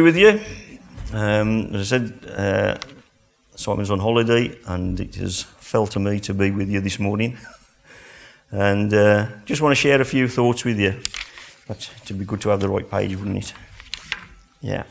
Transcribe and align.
with 0.00 0.16
you. 0.16 0.40
Um, 1.12 1.74
as 1.74 1.92
I 1.92 1.98
said, 1.98 2.30
uh, 2.30 2.78
Simon's 3.56 3.90
on 3.90 3.98
holiday, 3.98 4.56
and 4.68 5.00
it 5.00 5.16
has 5.16 5.42
fell 5.42 5.88
to 5.88 5.98
me 5.98 6.20
to 6.20 6.32
be 6.32 6.52
with 6.52 6.70
you 6.70 6.80
this 6.80 7.00
morning. 7.00 7.36
and 8.52 8.94
uh, 8.94 9.26
just 9.44 9.60
want 9.60 9.72
to 9.72 9.74
share 9.74 10.00
a 10.00 10.04
few 10.04 10.28
thoughts 10.28 10.64
with 10.64 10.78
you. 10.78 11.00
But 11.66 11.90
it'd 12.00 12.16
be 12.16 12.24
good 12.24 12.40
to 12.42 12.50
have 12.50 12.60
the 12.60 12.68
right 12.68 12.88
page, 12.88 13.16
wouldn't 13.16 13.38
it? 13.38 13.52
Yeah. 14.60 14.84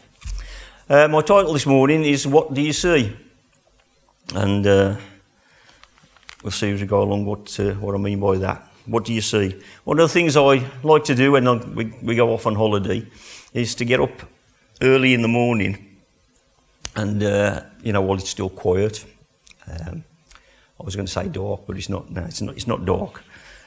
Uh, 0.90 1.08
my 1.08 1.22
title 1.22 1.54
this 1.54 1.66
morning 1.66 2.04
is 2.04 2.28
"What 2.28 2.54
Do 2.54 2.62
You 2.62 2.74
See?" 2.74 3.16
and 4.36 4.68
uh, 4.68 4.98
we'll 6.44 6.52
see 6.52 6.74
as 6.74 6.82
we 6.82 6.88
go 6.88 7.02
along 7.02 7.26
what 7.26 7.58
uh, 7.62 7.76
what 7.76 7.96
I 7.96 7.98
mean 7.98 8.20
by 8.20 8.40
that. 8.40 8.62
What 8.86 9.06
do 9.06 9.14
you 9.14 9.22
see? 9.22 9.56
One 9.86 10.00
of 10.00 10.10
the 10.10 10.14
things 10.14 10.36
I 10.36 10.70
like 10.84 11.06
to 11.06 11.16
do 11.16 11.32
when 11.32 11.48
I, 11.48 11.54
we, 11.54 11.94
we 12.04 12.16
go 12.16 12.34
off 12.34 12.46
on 12.46 12.56
holiday 12.56 13.08
is 13.54 13.74
to 13.76 13.86
get 13.86 14.02
up 14.02 14.12
early 14.82 15.14
in 15.14 15.22
the 15.22 15.28
morning, 15.28 15.98
and 16.96 17.22
uh, 17.24 17.62
you 17.84 17.94
know, 17.94 18.02
while 18.02 18.18
it's 18.18 18.30
still 18.30 18.50
quiet. 18.50 19.06
Um, 19.68 20.04
I 20.80 20.84
was 20.84 20.96
going 20.96 21.08
to 21.08 21.12
say 21.12 21.28
dark, 21.28 21.62
but 21.66 21.78
it's 21.78 21.90
not. 21.90 22.10
No, 22.12 22.24
it's 22.24 22.42
not. 22.42 22.56
It's 22.56 22.68
not 22.68 22.86
dark. 22.86 23.24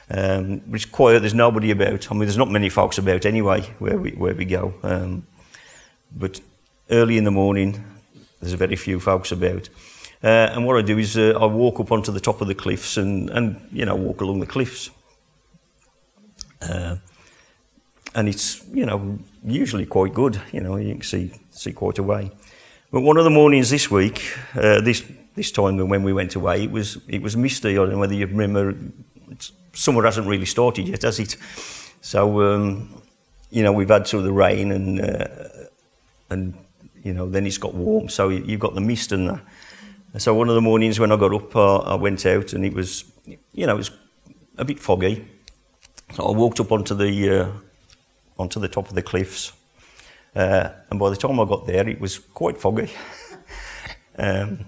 Um, 0.09 0.61
but 0.67 0.75
it's 0.75 0.85
quiet. 0.85 1.19
There's 1.19 1.33
nobody 1.33 1.71
about. 1.71 2.09
I 2.09 2.13
mean, 2.13 2.21
there's 2.21 2.37
not 2.37 2.49
many 2.49 2.69
folks 2.69 2.97
about 2.97 3.25
anyway 3.25 3.61
where 3.79 3.97
we 3.97 4.11
where 4.11 4.33
we 4.33 4.45
go. 4.45 4.73
Um, 4.83 5.27
but 6.15 6.39
early 6.89 7.17
in 7.17 7.23
the 7.23 7.31
morning, 7.31 7.83
there's 8.39 8.53
very 8.53 8.75
few 8.75 8.99
folks 8.99 9.31
about. 9.31 9.69
Uh, 10.23 10.51
and 10.53 10.65
what 10.65 10.77
I 10.77 10.81
do 10.83 10.97
is 10.97 11.17
uh, 11.17 11.37
I 11.39 11.45
walk 11.45 11.79
up 11.79 11.91
onto 11.91 12.11
the 12.11 12.19
top 12.19 12.41
of 12.41 12.47
the 12.47 12.55
cliffs 12.55 12.97
and, 12.97 13.29
and 13.29 13.67
you 13.71 13.85
know 13.85 13.95
walk 13.95 14.21
along 14.21 14.39
the 14.39 14.45
cliffs. 14.45 14.89
Uh, 16.61 16.97
and 18.15 18.27
it's 18.27 18.63
you 18.73 18.85
know 18.85 19.19
usually 19.43 19.85
quite 19.85 20.13
good. 20.13 20.41
You 20.51 20.61
know, 20.61 20.75
you 20.77 20.93
can 20.93 21.03
see 21.03 21.31
see 21.51 21.73
quite 21.73 21.99
way. 21.99 22.31
But 22.91 23.01
one 23.01 23.17
of 23.17 23.23
the 23.23 23.29
mornings 23.29 23.69
this 23.69 23.89
week, 23.89 24.37
uh, 24.55 24.81
this 24.81 25.03
this 25.35 25.51
time 25.51 25.77
when 25.77 26.03
we 26.03 26.13
went 26.13 26.35
away, 26.35 26.63
it 26.63 26.71
was 26.71 26.97
it 27.07 27.21
was 27.21 27.37
misty. 27.37 27.71
I 27.71 27.73
don't 27.75 27.91
know 27.91 27.99
whether 27.99 28.13
you 28.13 28.27
remember. 28.27 28.75
Summer 29.73 30.03
hasn't 30.03 30.27
really 30.27 30.45
started 30.45 30.87
yet, 30.87 31.03
has 31.03 31.19
it? 31.19 31.37
So 32.01 32.41
um, 32.41 33.01
you 33.49 33.63
know 33.63 33.71
we've 33.71 33.89
had 33.89 34.07
sort 34.07 34.19
of 34.19 34.25
the 34.25 34.33
rain 34.33 34.71
and 34.71 34.99
uh, 34.99 35.27
and 36.29 36.53
you 37.03 37.13
know 37.13 37.29
then 37.29 37.45
it's 37.45 37.57
got 37.57 37.73
warm. 37.73 38.09
So 38.09 38.29
you've 38.29 38.59
got 38.59 38.75
the 38.75 38.81
mist 38.81 39.11
and 39.11 39.29
that. 39.29 39.41
So 40.17 40.33
one 40.33 40.49
of 40.49 40.55
the 40.55 40.61
mornings 40.61 40.99
when 40.99 41.13
I 41.13 41.15
got 41.15 41.33
up, 41.33 41.55
uh, 41.55 41.77
I 41.77 41.95
went 41.95 42.25
out 42.25 42.51
and 42.51 42.65
it 42.65 42.73
was 42.73 43.05
you 43.53 43.65
know 43.65 43.75
it 43.75 43.77
was 43.77 43.91
a 44.57 44.65
bit 44.65 44.79
foggy. 44.79 45.25
So 46.13 46.25
I 46.25 46.31
walked 46.31 46.59
up 46.59 46.73
onto 46.73 46.93
the 46.93 47.29
uh, 47.29 47.51
onto 48.37 48.59
the 48.59 48.67
top 48.67 48.89
of 48.89 48.95
the 48.95 49.01
cliffs. 49.01 49.53
Uh, 50.35 50.69
and 50.89 50.99
by 50.99 51.09
the 51.09 51.15
time 51.15 51.39
I 51.39 51.45
got 51.45 51.67
there, 51.67 51.87
it 51.87 51.99
was 51.99 52.19
quite 52.19 52.57
foggy. 52.57 52.91
um, 54.17 54.65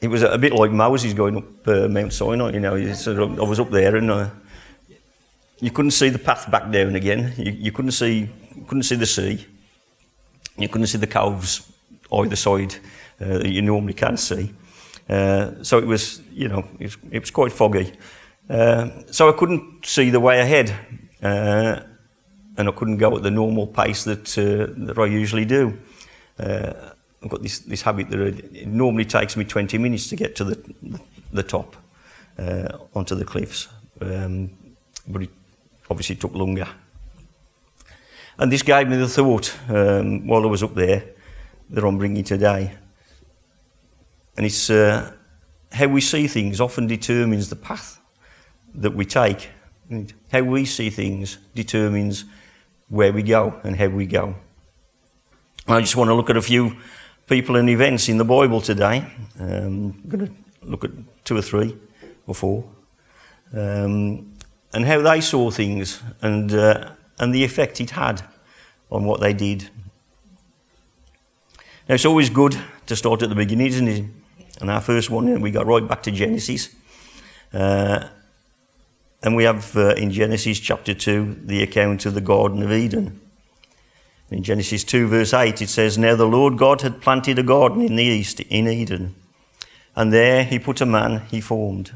it 0.00 0.08
was 0.08 0.22
a 0.22 0.38
bit 0.38 0.52
like 0.52 0.70
Moses 0.70 1.12
going 1.12 1.36
up 1.36 1.68
uh, 1.68 1.88
Mount 1.88 2.12
Sinai, 2.12 2.52
you 2.52 2.60
know. 2.60 2.92
Sort 2.94 3.18
of, 3.18 3.38
I 3.38 3.42
was 3.42 3.60
up 3.60 3.70
there 3.70 3.96
and 3.96 4.10
uh, 4.10 4.30
you 5.60 5.70
couldn't 5.70 5.90
see 5.90 6.08
the 6.08 6.18
path 6.18 6.50
back 6.50 6.70
down 6.70 6.94
again. 6.94 7.34
You, 7.36 7.52
you 7.52 7.72
couldn't 7.72 7.92
see 7.92 8.28
couldn't 8.66 8.84
see 8.84 8.96
the 8.96 9.06
sea. 9.06 9.46
You 10.56 10.68
couldn't 10.68 10.86
see 10.86 10.98
the 10.98 11.06
coves 11.06 11.70
either 12.12 12.36
side 12.36 12.74
uh, 13.20 13.38
that 13.38 13.48
you 13.48 13.62
normally 13.62 13.94
can 13.94 14.16
see. 14.16 14.52
Uh, 15.08 15.62
so 15.62 15.78
it 15.78 15.86
was, 15.86 16.20
you 16.32 16.48
know, 16.48 16.64
it 16.78 16.84
was, 16.84 16.96
it 17.10 17.20
was 17.20 17.30
quite 17.30 17.52
foggy. 17.52 17.92
Uh, 18.48 18.90
so 19.10 19.28
I 19.28 19.32
couldn't 19.32 19.84
see 19.84 20.10
the 20.10 20.20
way 20.20 20.40
ahead 20.40 20.74
and 22.60 22.68
I 22.68 22.72
couldn't 22.72 22.98
go 22.98 23.16
at 23.16 23.22
the 23.22 23.30
normal 23.30 23.66
pace 23.66 24.04
that 24.04 24.38
uh, 24.38 24.72
that 24.86 24.98
I 24.98 25.06
usually 25.06 25.44
do. 25.44 25.78
Uh, 26.38 26.72
I've 27.22 27.28
got 27.28 27.42
this, 27.42 27.58
this 27.58 27.82
habit 27.82 28.08
that 28.10 28.20
it 28.54 28.66
normally 28.66 29.04
takes 29.04 29.36
me 29.36 29.44
20 29.44 29.76
minutes 29.78 30.08
to 30.08 30.16
get 30.16 30.36
to 30.36 30.44
the 30.44 31.00
the 31.32 31.42
top 31.42 31.76
uh, 32.38 32.78
onto 32.94 33.14
the 33.14 33.24
cliffs, 33.24 33.68
um, 34.00 34.50
but 35.08 35.22
it 35.22 35.30
obviously 35.90 36.16
took 36.16 36.34
longer. 36.34 36.68
And 38.38 38.50
this 38.50 38.62
gave 38.62 38.88
me 38.88 38.96
the 38.96 39.08
thought 39.08 39.54
um, 39.68 40.26
while 40.26 40.42
I 40.42 40.46
was 40.46 40.62
up 40.62 40.74
there 40.74 41.04
that 41.70 41.84
I'm 41.84 41.98
bringing 41.98 42.24
today, 42.24 42.72
and 44.36 44.46
it's 44.46 44.70
uh, 44.70 45.12
how 45.72 45.88
we 45.88 46.00
see 46.00 46.26
things 46.26 46.60
often 46.60 46.86
determines 46.86 47.48
the 47.48 47.56
path 47.56 48.00
that 48.74 48.94
we 48.94 49.04
take. 49.04 49.50
How 50.32 50.42
we 50.42 50.64
see 50.64 50.88
things 50.88 51.38
determines 51.54 52.24
where 52.90 53.12
we 53.12 53.22
go 53.22 53.58
and 53.64 53.76
how 53.76 53.88
we 53.88 54.04
go. 54.04 54.34
I 55.66 55.80
just 55.80 55.96
want 55.96 56.08
to 56.08 56.14
look 56.14 56.28
at 56.28 56.36
a 56.36 56.42
few 56.42 56.76
people 57.28 57.56
and 57.56 57.70
events 57.70 58.08
in 58.08 58.18
the 58.18 58.24
Bible 58.24 58.60
today. 58.60 59.06
Um, 59.38 59.94
I'm 60.02 60.08
going 60.08 60.26
to 60.26 60.32
look 60.62 60.84
at 60.84 60.90
two 61.24 61.36
or 61.36 61.42
three 61.42 61.76
or 62.26 62.34
four. 62.34 62.64
Um, 63.54 64.34
and 64.72 64.84
how 64.84 65.00
they 65.00 65.20
saw 65.20 65.50
things 65.50 66.02
and, 66.20 66.52
uh, 66.52 66.90
and 67.18 67.34
the 67.34 67.44
effect 67.44 67.80
it 67.80 67.90
had 67.90 68.22
on 68.90 69.04
what 69.04 69.20
they 69.20 69.32
did. 69.32 69.70
Now, 71.88 71.94
it's 71.94 72.04
always 72.04 72.30
good 72.30 72.56
to 72.86 72.96
start 72.96 73.22
at 73.22 73.28
the 73.28 73.34
beginning, 73.34 73.66
isn't 73.68 73.88
it? 73.88 74.04
And 74.60 74.70
our 74.70 74.80
first 74.80 75.10
one, 75.10 75.40
we 75.40 75.50
got 75.50 75.66
right 75.66 75.86
back 75.86 76.02
to 76.04 76.10
Genesis. 76.10 76.74
Uh, 77.52 78.08
and 79.22 79.36
we 79.36 79.44
have 79.44 79.76
uh, 79.76 79.94
in 79.94 80.10
Genesis 80.10 80.58
chapter 80.58 80.94
2 80.94 81.42
the 81.44 81.62
account 81.62 82.06
of 82.06 82.14
the 82.14 82.20
Garden 82.20 82.62
of 82.62 82.72
Eden. 82.72 83.20
In 84.30 84.42
Genesis 84.44 84.84
2, 84.84 85.08
verse 85.08 85.34
8, 85.34 85.60
it 85.60 85.68
says, 85.68 85.98
Now 85.98 86.14
the 86.14 86.24
Lord 86.24 86.56
God 86.56 86.82
had 86.82 87.00
planted 87.00 87.38
a 87.38 87.42
garden 87.42 87.82
in 87.82 87.96
the 87.96 88.04
east, 88.04 88.38
in 88.40 88.68
Eden, 88.68 89.16
and 89.96 90.12
there 90.12 90.44
he 90.44 90.58
put 90.58 90.80
a 90.80 90.86
man 90.86 91.22
he 91.30 91.40
formed. 91.40 91.92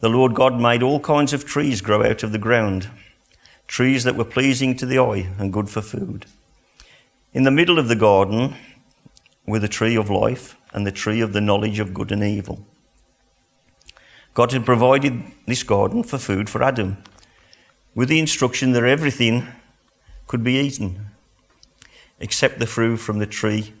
The 0.00 0.10
Lord 0.10 0.34
God 0.34 0.60
made 0.60 0.82
all 0.82 1.00
kinds 1.00 1.32
of 1.32 1.46
trees 1.46 1.80
grow 1.80 2.04
out 2.04 2.22
of 2.22 2.32
the 2.32 2.38
ground, 2.38 2.90
trees 3.66 4.04
that 4.04 4.16
were 4.16 4.24
pleasing 4.24 4.76
to 4.76 4.86
the 4.86 4.98
eye 4.98 5.32
and 5.38 5.52
good 5.52 5.70
for 5.70 5.80
food. 5.80 6.26
In 7.32 7.44
the 7.44 7.50
middle 7.50 7.78
of 7.78 7.88
the 7.88 7.96
garden 7.96 8.54
were 9.46 9.58
the 9.58 9.68
tree 9.68 9.96
of 9.96 10.10
life 10.10 10.56
and 10.72 10.86
the 10.86 10.92
tree 10.92 11.22
of 11.22 11.32
the 11.32 11.40
knowledge 11.40 11.78
of 11.78 11.94
good 11.94 12.12
and 12.12 12.22
evil. 12.22 12.66
God 14.36 14.52
had 14.52 14.66
provided 14.66 15.22
this 15.46 15.62
garden 15.62 16.02
for 16.02 16.18
food 16.18 16.50
for 16.50 16.62
Adam, 16.62 16.98
with 17.94 18.10
the 18.10 18.18
instruction 18.18 18.72
that 18.72 18.84
everything 18.84 19.48
could 20.26 20.44
be 20.44 20.58
eaten, 20.58 21.06
except 22.20 22.58
the 22.58 22.66
fruit 22.66 22.98
from 22.98 23.18
the 23.18 23.26
tree 23.26 23.72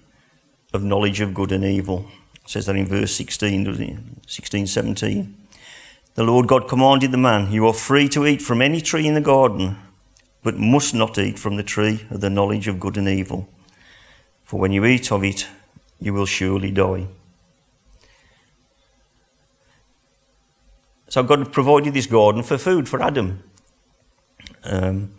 of 0.72 0.82
knowledge 0.82 1.20
of 1.20 1.34
good 1.34 1.52
and 1.52 1.62
evil. 1.62 2.06
It 2.36 2.48
says 2.48 2.64
that 2.64 2.76
in 2.76 2.86
verse 2.86 3.14
16, 3.14 3.64
doesn't 3.64 3.84
it? 3.84 3.98
16, 4.26 4.66
17. 4.66 5.36
The 6.14 6.24
Lord 6.24 6.48
God 6.48 6.68
commanded 6.68 7.12
the 7.12 7.18
man, 7.18 7.52
You 7.52 7.66
are 7.66 7.74
free 7.74 8.08
to 8.08 8.24
eat 8.24 8.40
from 8.40 8.62
any 8.62 8.80
tree 8.80 9.06
in 9.06 9.12
the 9.12 9.20
garden, 9.20 9.76
but 10.42 10.56
must 10.56 10.94
not 10.94 11.18
eat 11.18 11.38
from 11.38 11.56
the 11.56 11.62
tree 11.62 12.06
of 12.08 12.22
the 12.22 12.30
knowledge 12.30 12.66
of 12.66 12.80
good 12.80 12.96
and 12.96 13.10
evil. 13.10 13.46
For 14.42 14.58
when 14.58 14.72
you 14.72 14.86
eat 14.86 15.12
of 15.12 15.22
it, 15.22 15.48
you 16.00 16.14
will 16.14 16.24
surely 16.24 16.70
die. 16.70 17.08
So 21.08 21.22
God 21.22 21.52
provided 21.52 21.94
this 21.94 22.06
garden 22.06 22.42
for 22.42 22.58
food 22.58 22.88
for 22.88 23.00
Adam. 23.00 23.42
Um, 24.64 25.12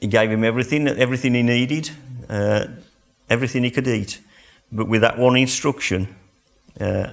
he 0.00 0.06
gave 0.06 0.30
him 0.30 0.44
everything, 0.44 0.86
everything 0.86 1.34
he 1.34 1.42
needed, 1.42 1.90
uh, 2.28 2.66
everything 3.28 3.64
he 3.64 3.70
could 3.70 3.88
eat, 3.88 4.20
but 4.70 4.86
with 4.86 5.00
that 5.00 5.18
one 5.18 5.36
instruction 5.36 6.14
uh, 6.80 7.10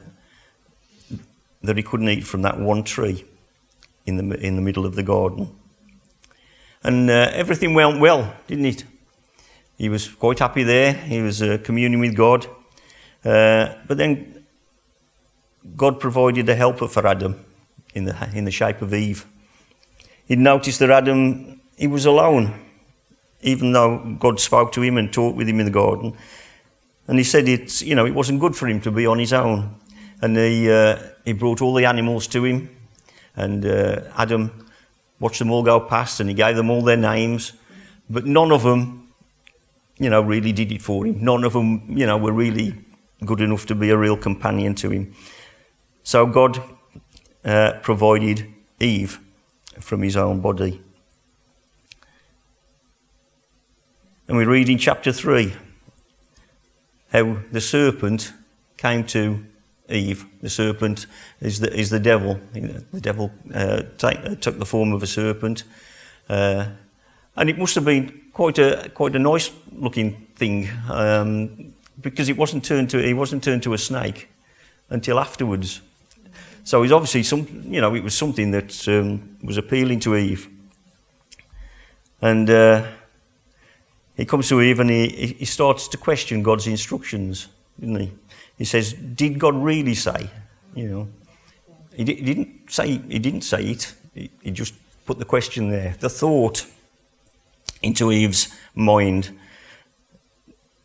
that 1.64 1.78
he 1.78 1.82
couldn't 1.82 2.10
eat 2.10 2.26
from 2.26 2.44
that 2.44 2.60
one 2.60 2.84
tree 2.84 3.26
in 4.06 4.18
the 4.18 4.40
in 4.40 4.56
the 4.56 4.62
middle 4.62 4.86
of 4.86 4.96
the 4.96 5.04
garden. 5.04 5.50
And 6.84 7.10
uh, 7.10 7.32
everything 7.34 7.74
went 7.74 8.00
well, 8.00 8.36
didn't 8.46 8.66
it? 8.66 8.84
He 9.80 9.90
was 9.90 10.08
quite 10.08 10.38
happy 10.38 10.62
there. 10.62 10.94
He 10.94 11.22
was 11.22 11.42
uh, 11.42 11.58
communing 11.64 12.00
with 12.00 12.16
God, 12.16 12.46
uh, 13.26 13.74
but 13.88 13.98
then 13.98 14.46
God 15.76 16.00
provided 16.00 16.48
a 16.48 16.56
helper 16.56 16.88
for 16.88 17.08
Adam 17.08 17.45
in 17.96 18.06
the, 18.06 18.30
in 18.34 18.46
the 18.46 18.52
shape 18.52 18.82
of 18.82 18.94
Eve. 18.94 19.26
He'd 20.28 20.40
noticed 20.40 20.80
that 20.80 20.92
Adam, 20.92 21.62
he 21.78 21.88
was 21.88 22.06
alone, 22.06 22.54
even 23.42 23.72
though 23.72 24.18
God 24.20 24.40
spoke 24.40 24.72
to 24.74 24.82
him 24.82 24.98
and 24.98 25.12
talked 25.12 25.38
with 25.38 25.48
him 25.48 25.60
in 25.60 25.66
the 25.66 25.72
garden. 25.72 26.16
And 27.08 27.18
he 27.18 27.24
said 27.24 27.48
it's, 27.48 27.82
you 27.82 27.96
know, 27.96 28.06
it 28.06 28.14
wasn't 28.14 28.40
good 28.40 28.56
for 28.56 28.68
him 28.68 28.82
to 28.82 28.92
be 28.92 29.06
on 29.06 29.20
his 29.20 29.34
own. 29.34 29.76
And 30.22 30.36
he, 30.36 30.70
uh, 30.70 31.00
he 31.24 31.34
brought 31.34 31.62
all 31.62 31.74
the 31.74 31.86
animals 31.86 32.28
to 32.28 32.44
him. 32.44 32.70
And 33.36 33.66
uh, 33.66 34.02
Adam 34.18 34.68
watched 35.20 35.40
them 35.40 35.52
all 35.52 35.64
go 35.64 35.80
past 35.80 36.20
and 36.20 36.30
he 36.30 36.36
gave 36.36 36.56
them 36.56 36.70
all 36.70 36.82
their 36.82 36.98
names. 36.98 37.54
But 38.10 38.26
none 38.26 38.52
of 38.52 38.64
them, 38.64 39.14
you 39.98 40.10
know, 40.10 40.22
really 40.22 40.52
did 40.52 40.72
it 40.72 40.82
for 40.82 41.06
him. 41.06 41.24
None 41.24 41.44
of 41.44 41.54
them, 41.54 41.86
you 41.90 42.06
know, 42.06 42.18
were 42.18 42.32
really 42.34 42.76
good 43.24 43.42
enough 43.42 43.66
to 43.68 43.76
be 43.76 43.92
a 43.92 43.98
real 43.98 44.18
companion 44.18 44.74
to 44.76 44.90
him. 44.90 45.14
So 46.04 46.26
God 46.26 46.62
uh, 47.46 47.74
provided 47.82 48.52
Eve 48.80 49.20
from 49.80 50.02
his 50.02 50.18
own 50.18 50.42
body. 50.42 50.82
And 54.28 54.38
we 54.38 54.46
read 54.46 54.70
in 54.70 54.80
chapter 54.80 55.12
3 55.12 55.54
how 57.12 57.38
the 57.52 57.62
serpent 57.62 58.34
came 58.78 59.06
to 59.06 59.46
Eve. 59.90 60.26
The 60.42 60.50
serpent 60.50 61.06
is 61.40 61.60
the, 61.60 61.72
is 61.72 61.92
the 61.92 62.00
devil. 62.00 62.40
The 62.54 63.02
devil 63.02 63.32
uh, 63.54 63.84
take, 63.98 64.20
uh, 64.26 64.36
took 64.36 64.58
the 64.58 64.66
form 64.66 64.94
of 64.94 65.04
a 65.04 65.08
serpent. 65.08 65.64
Uh, 66.28 66.70
and 67.36 67.50
it 67.50 67.58
must 67.58 67.76
have 67.76 67.86
been 67.86 68.22
quite 68.34 68.58
a, 68.58 68.90
quite 68.94 69.16
a 69.16 69.20
nice 69.20 69.52
looking 69.72 70.28
thing 70.36 70.70
um, 70.90 71.74
because 72.02 72.30
it 72.30 72.38
wasn't 72.38 72.66
turned 72.66 72.90
to, 72.90 72.98
he 72.98 73.14
wasn't 73.14 73.44
turned 73.44 73.64
to 73.64 73.74
a 73.74 73.78
snake 73.78 74.30
until 74.90 75.20
afterwards. 75.20 75.82
So 76.66 76.82
it's 76.82 76.92
obviously 76.92 77.22
some, 77.22 77.48
you 77.68 77.80
know, 77.80 77.94
it 77.94 78.04
was 78.04 78.16
something 78.16 78.50
that 78.50 78.88
um, 78.88 79.38
was 79.44 79.58
appealing 79.58 80.00
to 80.00 80.16
Eve. 80.16 80.50
And 82.24 82.50
uh, 82.50 82.88
he 84.18 84.26
comes 84.26 84.50
to 84.50 84.60
Eve 84.62 84.80
and 84.80 84.90
he, 84.90 85.36
he 85.38 85.46
starts 85.46 85.88
to 85.90 85.98
question 85.98 86.42
God's 86.42 86.66
instructions, 86.66 87.50
didn't 87.80 88.00
he? 88.00 88.12
He 88.58 88.66
says, 88.66 88.94
"Did 88.94 89.38
God 89.38 89.54
really 89.56 89.94
say?" 89.94 90.28
You 90.74 90.90
know, 90.90 91.08
he, 91.96 92.04
di- 92.04 92.16
he 92.16 92.24
didn't 92.24 92.72
say 92.72 92.88
he 92.88 93.20
didn't 93.20 93.44
say 93.44 93.64
it. 93.66 93.94
He, 94.16 94.32
he 94.42 94.50
just 94.50 94.74
put 95.06 95.20
the 95.20 95.26
question 95.26 95.70
there, 95.70 95.96
the 96.00 96.10
thought 96.10 96.66
into 97.84 98.12
Eve's 98.12 98.48
mind. 98.74 99.38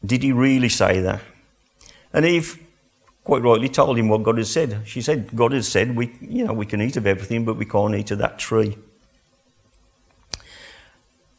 Did 0.05 0.23
he 0.23 0.33
really 0.33 0.69
say 0.69 1.01
that? 1.01 1.23
And 2.13 2.27
Eve 2.27 2.59
quite 3.25 3.43
rightly 3.43 3.69
told 3.69 3.99
him 3.99 4.09
what 4.09 4.23
God 4.23 4.39
had 4.39 4.47
said. 4.47 4.83
She 4.85 5.03
said, 5.03 5.35
God 5.35 5.53
has 5.53 5.69
said, 5.69 5.95
we, 5.95 6.17
you 6.21 6.45
know, 6.45 6.53
we 6.53 6.67
can 6.67 6.81
eat 6.81 6.97
of 6.97 7.07
everything, 7.07 7.45
but 7.45 7.57
we 7.57 7.65
can't 7.65 7.95
eat 7.95 8.11
of 8.11 8.19
that 8.19 8.39
tree. 8.39 8.77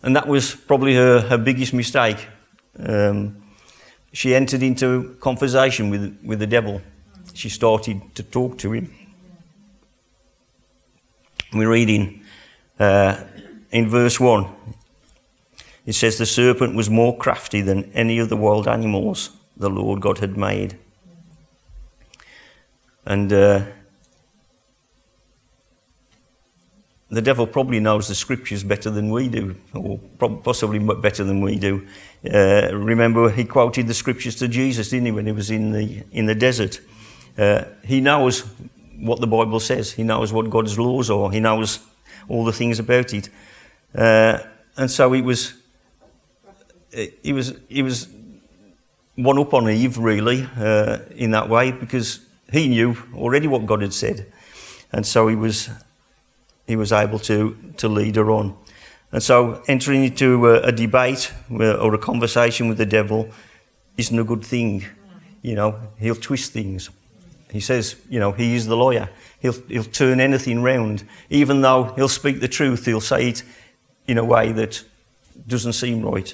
And 0.04 0.16
that 0.16 0.28
was 0.28 0.56
probably 0.56 0.96
her, 0.96 1.22
her 1.22 1.38
biggest 1.38 1.74
mistake. 1.74 2.28
Um, 2.78 3.44
she 4.14 4.36
entered 4.36 4.64
into 4.64 5.16
conversation 5.20 5.90
with, 5.90 6.18
with 6.24 6.40
the 6.40 6.48
devil. 6.48 6.82
She 7.34 7.50
started 7.50 8.16
to 8.16 8.24
talk 8.24 8.58
to 8.60 8.74
him. 8.74 8.94
We're 11.54 11.70
reading 11.70 12.24
uh, 12.80 13.24
in 13.72 13.90
verse 13.90 14.20
1. 14.20 14.48
It 15.86 15.94
says, 15.94 16.18
The 16.18 16.26
serpent 16.26 16.76
was 16.76 16.90
more 16.90 17.18
crafty 17.18 17.62
than 17.62 17.92
any 17.94 18.20
of 18.20 18.30
the 18.30 18.38
wild 18.38 18.68
animals 18.68 19.32
the 19.58 19.70
Lord 19.70 20.02
God 20.02 20.20
had 20.20 20.38
made. 20.38 20.78
And 23.06 23.32
uh, 23.34 23.66
the 27.10 27.22
devil 27.22 27.46
probably 27.46 27.80
knows 27.80 28.08
the 28.08 28.16
scriptures 28.16 28.64
better 28.64 28.90
than 28.90 29.10
we 29.10 29.28
do, 29.28 29.56
or 29.74 30.00
possibly 30.44 30.80
better 30.80 31.24
than 31.24 31.42
we 31.42 31.60
do. 31.60 31.86
Uh, 32.26 32.70
remember, 32.74 33.30
he 33.30 33.44
quoted 33.44 33.88
the 33.88 33.94
scriptures 33.94 34.36
to 34.36 34.48
Jesus, 34.48 34.90
didn't 34.90 35.08
he, 35.08 35.12
when 35.12 35.26
he 35.26 35.34
was 35.34 35.52
in 35.52 35.72
the, 35.72 36.04
in 36.12 36.26
the 36.26 36.36
desert? 36.36 36.80
Uh, 37.38 37.66
he 37.84 38.00
knows 38.00 38.46
what 38.98 39.20
the 39.20 39.28
Bible 39.28 39.60
says, 39.60 39.92
he 39.92 40.04
knows 40.04 40.32
what 40.32 40.50
God's 40.50 40.80
laws 40.80 41.10
are, 41.10 41.32
he 41.32 41.40
knows 41.40 41.80
all 42.30 42.46
the 42.46 42.54
things 42.54 42.80
about 42.80 43.14
it. 43.14 43.30
Uh, 43.94 44.40
and 44.78 44.90
so 44.90 45.12
he 45.12 45.22
was, 45.22 45.54
he 47.24 47.34
was, 47.34 47.56
he 47.68 47.82
was 47.82 48.08
one 49.16 49.38
up 49.38 49.54
on 49.54 49.70
Eve, 49.70 49.98
really, 49.98 50.48
uh, 50.56 51.00
in 51.16 51.32
that 51.32 51.50
way, 51.50 51.72
because 51.72 52.22
he 52.52 52.68
knew 52.68 52.98
already 53.16 53.48
what 53.48 53.66
God 53.66 53.82
had 53.82 53.94
said. 53.94 54.32
And 54.92 55.06
so 55.06 55.28
he 55.28 55.36
was, 55.36 55.70
he 56.68 56.76
was 56.76 56.92
able 56.92 57.20
to, 57.20 57.58
to 57.78 57.88
lead 57.88 58.18
her 58.18 58.30
on. 58.30 58.56
And 59.12 59.24
so 59.24 59.62
entering 59.68 60.06
into 60.06 60.48
a, 60.48 60.62
a 60.62 60.72
debate 60.72 61.32
uh, 61.52 61.74
or 61.76 61.94
a 61.94 61.98
conversation 61.98 62.68
with 62.68 62.78
the 62.78 62.86
devil 62.86 63.30
isn't 63.98 64.18
a 64.18 64.24
good 64.24 64.44
thing. 64.44 64.86
You 65.42 65.56
know, 65.56 65.80
he'll 66.00 66.16
twist 66.16 66.54
things. 66.54 66.90
He 67.50 67.60
says, 67.60 67.96
you 68.10 68.20
know, 68.20 68.32
he 68.32 68.56
is 68.56 68.68
the 68.68 68.78
lawyer. 68.78 69.10
He'll, 69.40 69.60
he'll 69.68 69.84
turn 69.84 70.20
anything 70.20 70.64
round. 70.64 71.04
Even 71.30 71.62
though 71.62 71.94
he'll 71.96 72.08
speak 72.08 72.40
the 72.40 72.48
truth, 72.48 72.86
he'll 72.86 73.02
say 73.02 73.30
it 73.30 73.44
in 74.08 74.18
a 74.18 74.24
way 74.24 74.52
that 74.54 74.84
doesn't 75.48 75.74
seem 75.74 76.02
right, 76.02 76.34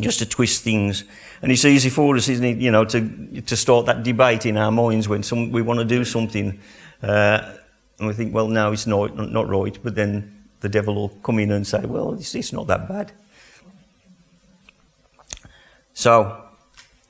just 0.00 0.20
to 0.20 0.26
twist 0.26 0.62
things. 0.62 1.04
And 1.42 1.50
it's 1.50 1.64
easy 1.64 1.88
for 1.88 2.16
us, 2.16 2.28
isn't 2.28 2.44
it, 2.44 2.58
you 2.58 2.70
know, 2.70 2.84
to, 2.84 3.40
to 3.42 3.56
start 3.56 3.86
that 3.86 4.02
debate 4.02 4.44
in 4.44 4.56
our 4.56 4.70
minds 4.70 5.08
when 5.08 5.22
some, 5.22 5.50
we 5.50 5.62
want 5.62 5.80
to 5.80 5.86
do 5.86 6.04
something. 6.04 6.60
Uh, 7.02 7.54
and 7.98 8.08
we 8.08 8.14
think, 8.14 8.34
well, 8.34 8.48
no, 8.48 8.72
it's 8.72 8.86
not, 8.86 9.16
not 9.16 9.48
right. 9.48 9.78
But 9.82 9.94
then 9.94 10.46
the 10.60 10.68
devil 10.68 10.94
will 10.94 11.08
come 11.08 11.38
in 11.38 11.50
and 11.50 11.66
say, 11.66 11.80
well, 11.80 12.14
it's, 12.14 12.34
it's 12.34 12.52
not 12.52 12.66
that 12.66 12.88
bad. 12.88 13.12
So 15.94 16.44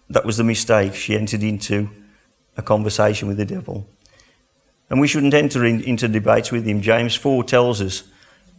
that 0.08 0.24
was 0.24 0.36
the 0.36 0.44
mistake. 0.44 0.94
She 0.94 1.16
entered 1.16 1.42
into 1.42 1.88
a 2.56 2.62
conversation 2.62 3.28
with 3.28 3.36
the 3.36 3.44
devil. 3.44 3.86
And 4.88 5.00
we 5.00 5.08
shouldn't 5.08 5.34
enter 5.34 5.64
in, 5.64 5.82
into 5.82 6.08
debates 6.08 6.50
with 6.50 6.66
him. 6.66 6.80
James 6.80 7.14
4 7.14 7.44
tells 7.44 7.80
us 7.80 8.04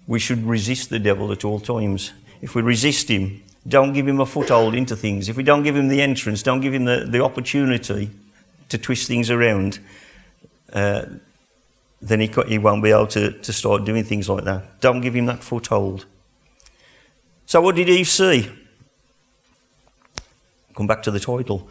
we 0.07 0.19
should 0.19 0.45
resist 0.45 0.89
the 0.89 1.00
devil 1.00 1.31
at 1.31 1.44
all 1.44 1.59
times. 1.59 2.13
If 2.41 2.56
we 2.56 2.62
resist 2.62 3.09
him, 3.09 3.44
don't 3.68 3.94
give 3.94 4.08
him 4.08 4.19
a 4.19 4.25
foothold 4.25 4.74
into 4.75 4.96
things. 4.96 5.30
If 5.30 5.38
we 5.38 5.44
don't 5.44 5.63
give 5.63 5.75
him 5.75 5.88
the 5.88 6.02
entrance, 6.02 6.42
don't 6.42 6.62
give 6.62 6.74
him 6.74 6.86
the, 6.86 7.06
the 7.08 7.24
opportunity 7.24 8.10
to 8.69 8.78
twist 8.78 9.08
things 9.08 9.30
around, 9.30 9.80
uh, 10.74 11.06
then 12.02 12.19
he, 12.19 12.31
he 12.48 12.58
won't 12.58 12.81
be 12.81 12.90
able 12.90 13.08
to, 13.08 13.31
to 13.31 13.54
start 13.54 13.86
doing 13.86 14.04
things 14.04 14.28
like 14.28 14.44
that. 14.46 14.80
Don't 14.81 15.02
give 15.02 15.16
him 15.16 15.28
that 15.28 15.44
foothold. 15.44 16.06
So, 17.46 17.62
what 17.62 17.75
did 17.75 17.90
Eve 17.90 18.08
see? 18.08 18.50
Come 20.75 20.88
back 20.88 21.04
to 21.04 21.12
the 21.12 21.19
title. 21.19 21.69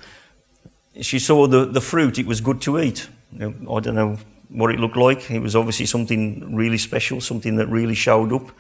She 1.01 1.19
saw 1.19 1.47
the, 1.47 1.65
the 1.65 1.81
fruit, 1.81 2.19
it 2.19 2.27
was 2.27 2.41
good 2.41 2.61
to 2.63 2.79
eat. 2.79 3.09
I 3.35 3.49
don't 3.81 3.95
know 3.95 4.19
what 4.49 4.71
it 4.71 4.79
looked 4.79 4.97
like. 4.97 5.31
It 5.31 5.41
was 5.41 5.57
obviously 5.57 5.87
something 5.87 6.55
really 6.55 6.79
special, 6.79 7.21
something 7.21 7.57
that 7.57 7.67
really 7.69 7.95
showed 7.95 8.33
up. 8.33 8.51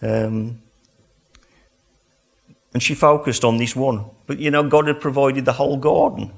Um, 0.00 0.60
and 2.72 2.82
she 2.82 2.94
focused 2.94 3.44
on 3.44 3.58
this 3.58 3.76
one. 3.76 4.04
But 4.26 4.38
you 4.38 4.50
know, 4.50 4.62
God 4.62 4.86
had 4.86 5.00
provided 5.00 5.44
the 5.44 5.52
whole 5.52 5.76
garden 5.76 6.32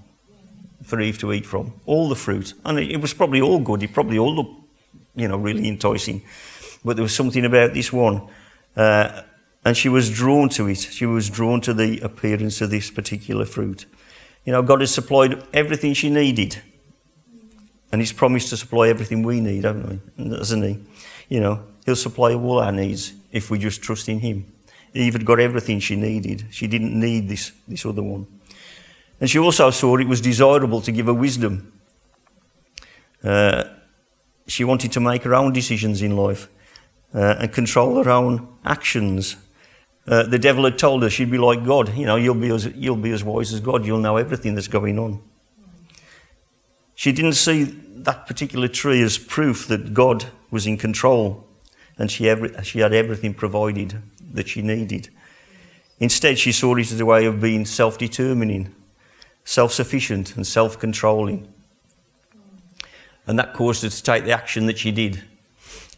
for 0.82 1.00
Eve 1.00 1.18
to 1.18 1.32
eat 1.32 1.46
from, 1.46 1.72
all 1.86 2.08
the 2.08 2.16
fruit. 2.16 2.54
And 2.64 2.78
it 2.78 3.00
was 3.00 3.14
probably 3.14 3.40
all 3.40 3.58
good. 3.58 3.82
It 3.82 3.92
probably 3.92 4.18
all 4.18 4.34
looked, 4.34 4.54
you 5.16 5.28
know, 5.28 5.36
really 5.36 5.66
enticing. 5.68 6.22
But 6.84 6.96
there 6.96 7.02
was 7.02 7.14
something 7.14 7.44
about 7.44 7.72
this 7.72 7.92
one. 7.92 8.28
Uh, 8.76 9.22
and 9.64 9.76
she 9.76 9.88
was 9.88 10.10
drawn 10.10 10.50
to 10.50 10.68
it. 10.68 10.78
She 10.78 11.06
was 11.06 11.30
drawn 11.30 11.60
to 11.62 11.72
the 11.72 12.00
appearance 12.00 12.60
of 12.60 12.70
this 12.70 12.90
particular 12.90 13.46
fruit. 13.46 13.86
You 14.44 14.52
know, 14.52 14.62
God 14.62 14.80
has 14.80 14.92
supplied 14.92 15.42
everything 15.54 15.94
she 15.94 16.10
needed. 16.10 16.60
And 17.90 18.02
He's 18.02 18.12
promised 18.12 18.50
to 18.50 18.58
supply 18.58 18.88
everything 18.88 19.22
we 19.22 19.40
need, 19.40 19.64
haven't 19.64 20.02
we? 20.18 20.28
Doesn't 20.28 20.62
He? 20.62 20.80
You 21.30 21.40
know, 21.40 21.64
He'll 21.86 21.96
supply 21.96 22.34
all 22.34 22.58
our 22.58 22.72
needs 22.72 23.14
if 23.32 23.50
we 23.50 23.58
just 23.58 23.80
trust 23.80 24.08
in 24.08 24.20
Him. 24.20 24.52
Eve 24.94 25.14
had 25.14 25.24
got 25.26 25.40
everything 25.40 25.80
she 25.80 25.96
needed. 25.96 26.46
She 26.50 26.66
didn't 26.66 26.98
need 26.98 27.28
this, 27.28 27.52
this 27.66 27.84
other 27.84 28.02
one. 28.02 28.26
And 29.20 29.28
she 29.28 29.38
also 29.38 29.70
saw 29.70 29.96
it 29.96 30.06
was 30.06 30.20
desirable 30.20 30.80
to 30.82 30.92
give 30.92 31.06
her 31.06 31.14
wisdom. 31.14 31.72
Uh, 33.22 33.64
she 34.46 34.64
wanted 34.64 34.92
to 34.92 35.00
make 35.00 35.22
her 35.24 35.34
own 35.34 35.52
decisions 35.52 36.02
in 36.02 36.16
life 36.16 36.48
uh, 37.14 37.36
and 37.40 37.52
control 37.52 38.02
her 38.02 38.10
own 38.10 38.46
actions. 38.64 39.36
Uh, 40.06 40.24
the 40.24 40.38
devil 40.38 40.64
had 40.64 40.78
told 40.78 41.02
her 41.02 41.10
she'd 41.10 41.30
be 41.30 41.38
like 41.38 41.64
God. 41.64 41.96
You 41.96 42.06
know, 42.06 42.16
you'll 42.16 42.34
be, 42.34 42.50
as, 42.50 42.66
you'll 42.66 42.96
be 42.96 43.10
as 43.10 43.24
wise 43.24 43.52
as 43.52 43.60
God. 43.60 43.84
You'll 43.84 43.98
know 43.98 44.16
everything 44.16 44.54
that's 44.54 44.68
going 44.68 44.98
on. 44.98 45.22
She 46.94 47.10
didn't 47.10 47.32
see 47.32 47.64
that 47.64 48.26
particular 48.26 48.68
tree 48.68 49.02
as 49.02 49.18
proof 49.18 49.66
that 49.68 49.94
God 49.94 50.26
was 50.50 50.66
in 50.66 50.76
control 50.76 51.44
and 51.96 52.10
she, 52.10 52.28
every, 52.28 52.52
she 52.62 52.80
had 52.80 52.92
everything 52.92 53.34
provided 53.34 54.00
that 54.34 54.48
she 54.48 54.62
needed. 54.62 55.08
Instead, 55.98 56.38
she 56.38 56.52
saw 56.52 56.74
it 56.76 56.92
as 56.92 57.00
a 57.00 57.06
way 57.06 57.24
of 57.24 57.40
being 57.40 57.64
self 57.64 57.96
determining, 57.96 58.74
self 59.44 59.72
sufficient, 59.72 60.36
and 60.36 60.46
self 60.46 60.78
controlling. 60.78 61.48
And 63.26 63.38
that 63.38 63.54
caused 63.54 63.82
her 63.82 63.88
to 63.88 64.02
take 64.02 64.24
the 64.24 64.32
action 64.32 64.66
that 64.66 64.78
she 64.78 64.90
did. 64.90 65.22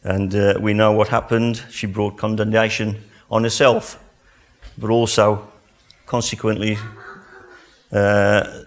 And 0.04 0.32
uh, 0.34 0.54
we 0.60 0.74
know 0.74 0.92
what 0.92 1.08
happened. 1.08 1.62
She 1.70 1.86
brought 1.86 2.16
condemnation 2.16 3.02
on 3.30 3.42
herself, 3.42 3.98
but 4.78 4.90
also, 4.90 5.50
consequently, 6.06 6.78
uh, 7.90 8.62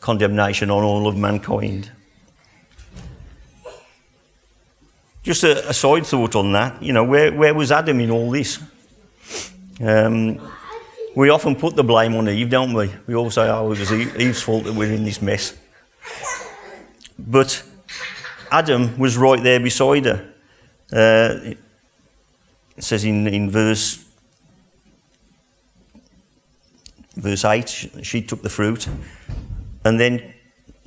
condemnation 0.00 0.70
on 0.70 0.82
all 0.82 1.06
of 1.06 1.16
mankind. 1.16 1.90
Just 5.22 5.42
a, 5.42 5.68
a, 5.68 5.74
side 5.74 6.06
thought 6.06 6.36
on 6.36 6.52
that, 6.52 6.80
you 6.80 6.92
know, 6.92 7.02
where, 7.02 7.32
where 7.32 7.52
was 7.52 7.72
Adam 7.72 7.98
in 7.98 8.10
all 8.10 8.30
this? 8.30 8.60
Um, 9.80 10.40
we 11.14 11.30
often 11.30 11.56
put 11.56 11.76
the 11.76 11.84
blame 11.84 12.14
on 12.16 12.28
Eve, 12.28 12.50
don't 12.50 12.72
we? 12.72 12.90
We 13.06 13.14
all 13.14 13.30
say, 13.30 13.48
oh, 13.48 13.72
it 13.72 13.78
was 13.78 13.92
Eve's 13.92 14.42
fault 14.42 14.64
that 14.64 14.74
we're 14.74 14.92
in 14.92 15.04
this 15.04 15.22
mess. 15.22 15.56
But 17.18 17.62
Adam 18.50 18.98
was 18.98 19.16
right 19.16 19.42
there 19.42 19.60
beside 19.60 20.04
her. 20.04 20.32
Uh, 20.92 21.54
it 22.76 22.84
says 22.84 23.04
in, 23.04 23.26
in 23.26 23.50
verse 23.50 24.04
verse 27.14 27.44
8, 27.44 28.02
she 28.02 28.22
took 28.22 28.42
the 28.42 28.50
fruit 28.50 28.86
and 29.84 29.98
then 29.98 30.34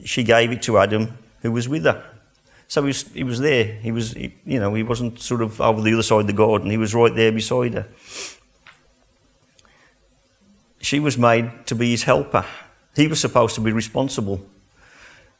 she 0.05 0.23
gave 0.23 0.51
it 0.51 0.61
to 0.63 0.77
Adam, 0.77 1.17
who 1.41 1.51
was 1.51 1.67
with 1.67 1.83
her. 1.85 2.05
So 2.67 2.83
he 2.83 2.87
was, 2.87 3.01
he 3.13 3.23
was 3.23 3.39
there. 3.39 3.63
He 3.63 3.91
was, 3.91 4.15
you 4.15 4.59
know, 4.59 4.73
he 4.75 4.83
wasn't 4.83 5.19
sort 5.19 5.41
of 5.41 5.59
over 5.59 5.81
the 5.81 5.93
other 5.93 6.03
side 6.03 6.21
of 6.21 6.27
the 6.27 6.33
garden. 6.33 6.69
He 6.69 6.77
was 6.77 6.93
right 6.93 7.13
there 7.13 7.31
beside 7.31 7.73
her. 7.73 7.87
She 10.81 10.99
was 10.99 11.17
made 11.17 11.65
to 11.67 11.75
be 11.75 11.91
his 11.91 12.03
helper. 12.03 12.45
He 12.95 13.07
was 13.07 13.19
supposed 13.19 13.55
to 13.55 13.61
be 13.61 13.71
responsible. 13.71 14.45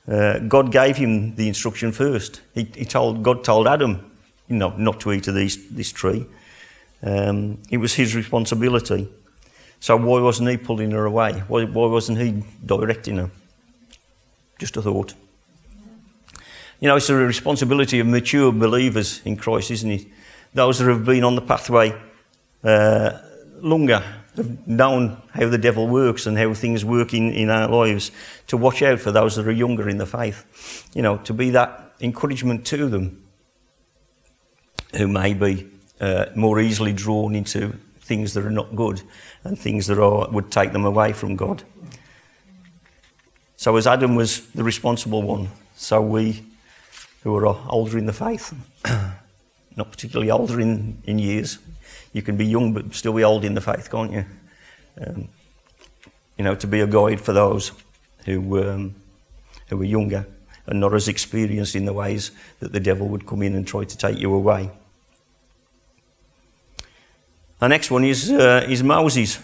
Uh, 0.08 0.39
God 0.39 0.72
gave 0.72 0.98
him 0.98 1.36
the 1.36 1.48
instruction 1.48 1.91
first. 1.91 2.41
He, 2.55 2.63
he, 2.75 2.86
told 2.86 3.22
God 3.24 3.43
told 3.43 3.67
Adam, 3.67 4.12
you 4.48 4.55
know, 4.55 4.74
not 4.77 5.00
to 5.01 5.12
eat 5.12 5.27
of 5.27 5.36
these, 5.36 5.69
this 5.69 5.91
tree. 5.91 6.25
Um, 7.03 7.60
it 7.69 7.77
was 7.77 7.93
his 7.93 8.15
responsibility. 8.15 9.08
So 9.79 9.96
why 9.96 10.19
wasn't 10.19 10.50
he 10.50 10.58
pulling 10.58 10.91
her 10.91 11.05
away? 11.05 11.43
Why, 11.48 11.65
why 11.65 11.88
wasn't 11.88 12.17
he 12.17 12.43
directing 12.65 13.17
her? 13.17 13.31
Just 14.58 14.75
a 14.77 14.81
thought. 14.81 15.13
You 16.81 16.88
know, 16.88 16.96
it's 16.96 17.10
a 17.10 17.15
responsibility 17.15 18.00
of 18.00 18.08
mature 18.08 18.51
believers 18.51 19.22
in 19.25 19.36
Christ, 19.36 19.72
isn't 19.72 19.91
it? 19.91 20.08
Those 20.53 20.79
that 20.79 20.88
have 20.88 21.05
been 21.05 21.24
on 21.24 21.36
the 21.36 21.41
pathway 21.41 21.93
uh, 22.63 23.19
longer, 23.62 24.03
have 24.38 24.67
known 24.67 25.21
how 25.33 25.50
the 25.50 25.57
devil 25.57 25.88
works 25.88 26.25
and 26.25 26.38
how 26.38 26.53
things 26.53 26.86
work 26.86 27.13
in, 27.13 27.31
in 27.31 27.50
our 27.50 27.67
lives, 27.67 28.12
to 28.48 28.57
watch 28.57 28.81
out 28.81 29.00
for 29.00 29.12
those 29.12 29.36
that 29.36 29.48
are 29.48 29.51
younger 29.51 29.89
in 29.89 29.98
the 29.98 30.05
faith. 30.05 30.88
You 30.93 31.01
know, 31.01 31.17
to 31.19 31.33
be 31.33 31.50
that 31.51 31.93
encouragement 32.00 32.65
to 32.67 32.88
them 32.88 33.24
who 34.95 35.07
may 35.07 35.33
be 35.33 35.69
uh, 36.00 36.27
more 36.36 36.59
easily 36.59 36.93
drawn 36.93 37.36
into 37.36 37.74
things 38.01 38.33
that 38.33 38.45
are 38.45 38.51
not 38.51 38.75
good 38.75 39.01
and 39.43 39.57
things 39.57 39.88
that 39.88 40.00
are, 40.00 40.29
would 40.29 40.51
take 40.51 40.71
them 40.71 40.86
away 40.86 41.13
from 41.13 41.36
God. 41.36 41.63
So, 43.55 43.75
as 43.75 43.86
Adam 43.86 44.15
was 44.15 44.48
the 44.51 44.63
responsible 44.63 45.21
one, 45.21 45.50
so 45.75 46.01
we 46.01 46.45
who 47.24 47.36
are 47.36 47.45
older 47.67 47.98
in 47.98 48.05
the 48.05 48.13
faith, 48.13 48.53
not 49.75 49.91
particularly 49.91 50.31
older 50.31 50.59
in, 50.59 51.01
in 51.05 51.19
years. 51.19 51.59
You 52.13 52.21
can 52.21 52.37
be 52.37 52.45
young 52.45 52.73
but 52.73 52.93
still 52.93 53.13
be 53.13 53.23
old 53.23 53.45
in 53.45 53.53
the 53.53 53.61
faith, 53.61 53.89
can't 53.91 54.11
you? 54.11 54.25
Um, 55.05 55.29
you 56.37 56.43
know, 56.43 56.55
to 56.55 56.67
be 56.67 56.79
a 56.79 56.87
guide 56.87 57.21
for 57.21 57.33
those 57.33 57.71
who, 58.25 58.63
um, 58.63 58.95
who 59.67 59.81
are 59.81 59.85
younger 59.85 60.25
and 60.65 60.79
not 60.79 60.93
as 60.93 61.07
experienced 61.07 61.75
in 61.75 61.85
the 61.85 61.93
ways 61.93 62.31
that 62.59 62.71
the 62.71 62.79
devil 62.79 63.07
would 63.07 63.25
come 63.25 63.41
in 63.41 63.55
and 63.55 63.67
try 63.67 63.83
to 63.83 63.97
take 63.97 64.19
you 64.19 64.33
away. 64.33 64.71
The 67.59 67.67
next 67.67 67.91
one 67.91 68.05
is, 68.05 68.31
uh, 68.31 68.65
is 68.69 68.83
Moses. 68.83 69.39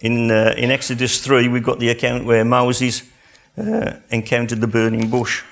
In, 0.00 0.30
uh, 0.30 0.54
in 0.56 0.70
Exodus 0.70 1.24
3, 1.24 1.48
we've 1.48 1.64
got 1.64 1.80
the 1.80 1.88
account 1.88 2.26
where 2.26 2.44
Moses 2.44 3.02
uh, 3.58 3.94
encountered 4.10 4.60
the 4.60 4.66
burning 4.66 5.10
bush. 5.10 5.42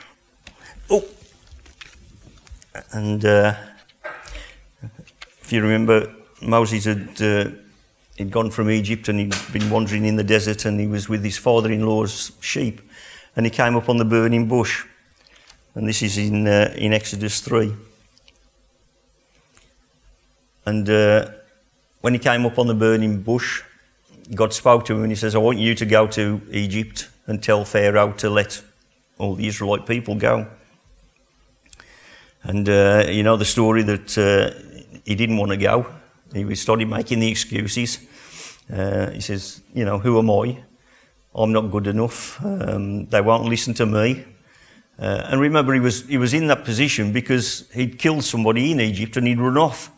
Oh! 0.90 1.04
And 2.92 3.24
uh, 3.24 3.56
if 5.44 5.52
you 5.52 5.60
remember, 5.60 6.10
Moses 6.40 6.86
had 6.86 7.20
uh, 7.20 7.50
he'd 8.16 8.30
gone 8.30 8.50
from 8.50 8.70
Egypt 8.70 9.08
and 9.08 9.20
he'd 9.20 9.34
been 9.52 9.68
wandering 9.68 10.06
in 10.06 10.16
the 10.16 10.24
desert 10.24 10.64
and 10.64 10.80
he 10.80 10.86
was 10.86 11.06
with 11.06 11.22
his 11.22 11.36
father 11.36 11.70
in 11.70 11.84
law's 11.84 12.32
sheep 12.40 12.80
and 13.36 13.44
he 13.44 13.50
came 13.50 13.76
up 13.76 13.90
on 13.90 13.98
the 13.98 14.06
burning 14.06 14.48
bush. 14.48 14.86
And 15.74 15.86
this 15.86 16.00
is 16.02 16.16
in, 16.16 16.48
uh, 16.48 16.72
in 16.76 16.94
Exodus 16.94 17.40
3. 17.40 17.74
And 20.64 20.88
uh, 20.88 21.30
when 22.00 22.14
he 22.14 22.18
came 22.18 22.46
up 22.46 22.58
on 22.58 22.66
the 22.66 22.74
burning 22.74 23.20
bush, 23.20 23.62
God 24.34 24.54
spoke 24.54 24.86
to 24.86 24.94
him 24.94 25.02
and 25.02 25.12
he 25.12 25.16
says, 25.16 25.34
I 25.34 25.38
want 25.38 25.58
you 25.58 25.74
to 25.74 25.84
go 25.84 26.06
to 26.06 26.40
Egypt 26.52 27.10
and 27.26 27.42
tell 27.42 27.66
Pharaoh 27.66 28.12
to 28.12 28.30
let 28.30 28.62
all 29.18 29.34
the 29.34 29.46
Israelite 29.46 29.84
people 29.84 30.14
go. 30.14 30.46
And 32.44 32.66
uh, 32.66 33.04
you 33.08 33.22
know 33.22 33.36
the 33.36 33.44
story 33.44 33.82
that 33.82 34.16
uh, 34.18 34.73
he 35.04 35.14
didn't 35.14 35.36
want 35.36 35.50
to 35.50 35.56
go. 35.56 35.86
He 36.32 36.54
started 36.54 36.88
making 36.88 37.20
the 37.20 37.30
excuses. 37.30 37.98
Uh, 38.72 39.10
he 39.10 39.20
says, 39.20 39.60
You 39.74 39.84
know, 39.84 39.98
who 39.98 40.18
am 40.18 40.30
I? 40.30 40.62
I'm 41.34 41.52
not 41.52 41.70
good 41.70 41.86
enough. 41.86 42.42
Um, 42.44 43.06
they 43.06 43.20
won't 43.20 43.44
listen 43.44 43.74
to 43.74 43.86
me. 43.86 44.24
Uh, 44.98 45.26
and 45.30 45.40
remember, 45.40 45.74
he 45.74 45.80
was, 45.80 46.06
he 46.06 46.16
was 46.16 46.32
in 46.32 46.46
that 46.46 46.64
position 46.64 47.12
because 47.12 47.68
he'd 47.72 47.98
killed 47.98 48.22
somebody 48.22 48.70
in 48.70 48.80
Egypt 48.80 49.16
and 49.16 49.26
he'd 49.26 49.40
run 49.40 49.58
off. 49.58 49.90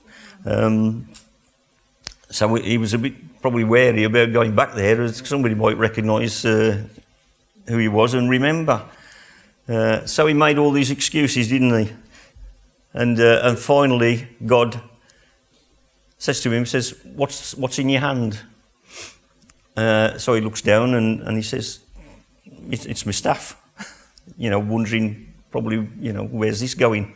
Um, 0.45 1.09
so 2.31 2.55
he 2.55 2.79
was 2.79 2.95
a 2.95 2.99
bit 2.99 3.41
probably 3.41 3.65
wary 3.65 4.05
about 4.05 4.33
going 4.33 4.55
back 4.55 4.75
there, 4.75 5.03
as 5.03 5.19
somebody 5.29 5.55
might 5.55 5.77
recognise 5.77 6.45
uh, 6.45 6.83
who 7.69 7.79
he 7.79 7.89
was 7.89 8.15
and 8.15 8.31
remember. 8.31 8.83
Uh, 9.69 10.07
so 10.07 10.27
he 10.27 10.35
made 10.35 10.59
all 10.59 10.71
these 10.71 10.91
excuses, 10.91 11.49
didn't 11.49 11.87
he? 11.87 11.93
And, 12.95 13.21
uh, 13.21 13.41
and 13.43 13.59
finally, 13.59 14.27
God 14.45 14.81
says 16.19 16.41
to 16.43 16.53
him, 16.53 16.67
says, 16.67 16.99
what's, 17.15 17.55
what's 17.55 17.79
in 17.79 17.89
your 17.89 18.01
hand? 18.01 18.41
Uh, 19.77 20.17
so 20.19 20.35
he 20.35 20.41
looks 20.41 20.63
down 20.63 20.95
and, 20.95 21.21
and 21.23 21.37
he 21.37 21.43
says, 21.43 21.81
it's, 22.71 22.87
it's 22.87 23.05
my 23.05 23.13
staff. 23.13 23.61
you 24.39 24.51
know, 24.51 24.59
wondering 24.59 25.35
probably, 25.51 25.89
you 26.01 26.13
know, 26.13 26.25
where's 26.25 26.61
this 26.61 26.75
going? 26.75 27.15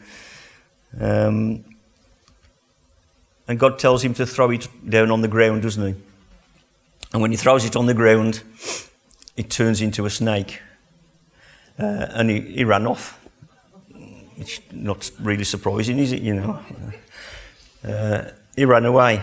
Um, 0.99 1.65
and 3.49 3.59
God 3.59 3.79
tells 3.79 4.05
him 4.05 4.15
to 4.15 4.27
throw 4.27 4.51
it 4.51 4.69
down 4.89 5.11
on 5.11 5.23
the 5.23 5.29
ground, 5.29 5.63
doesn't 5.63 5.95
he? 5.95 6.01
And 7.13 7.21
when 7.21 7.31
he 7.31 7.37
throws 7.37 7.65
it 7.65 7.75
on 7.77 7.87
the 7.87 7.95
ground, 7.95 8.43
it 9.37 9.51
turns 9.51 9.83
into 9.83 10.07
a 10.07 10.11
snake. 10.11 10.61
Uh, 11.79 12.07
and 12.11 12.31
he, 12.31 12.41
he, 12.41 12.65
ran 12.65 12.87
off. 12.87 13.19
It's 14.37 14.61
not 14.71 15.11
really 15.19 15.45
surprising, 15.45 15.99
is 15.99 16.13
it? 16.13 16.23
You 16.23 16.35
know, 16.35 16.61
uh, 17.85 18.31
he 18.61 18.67
ran 18.67 18.85
away. 18.85 19.23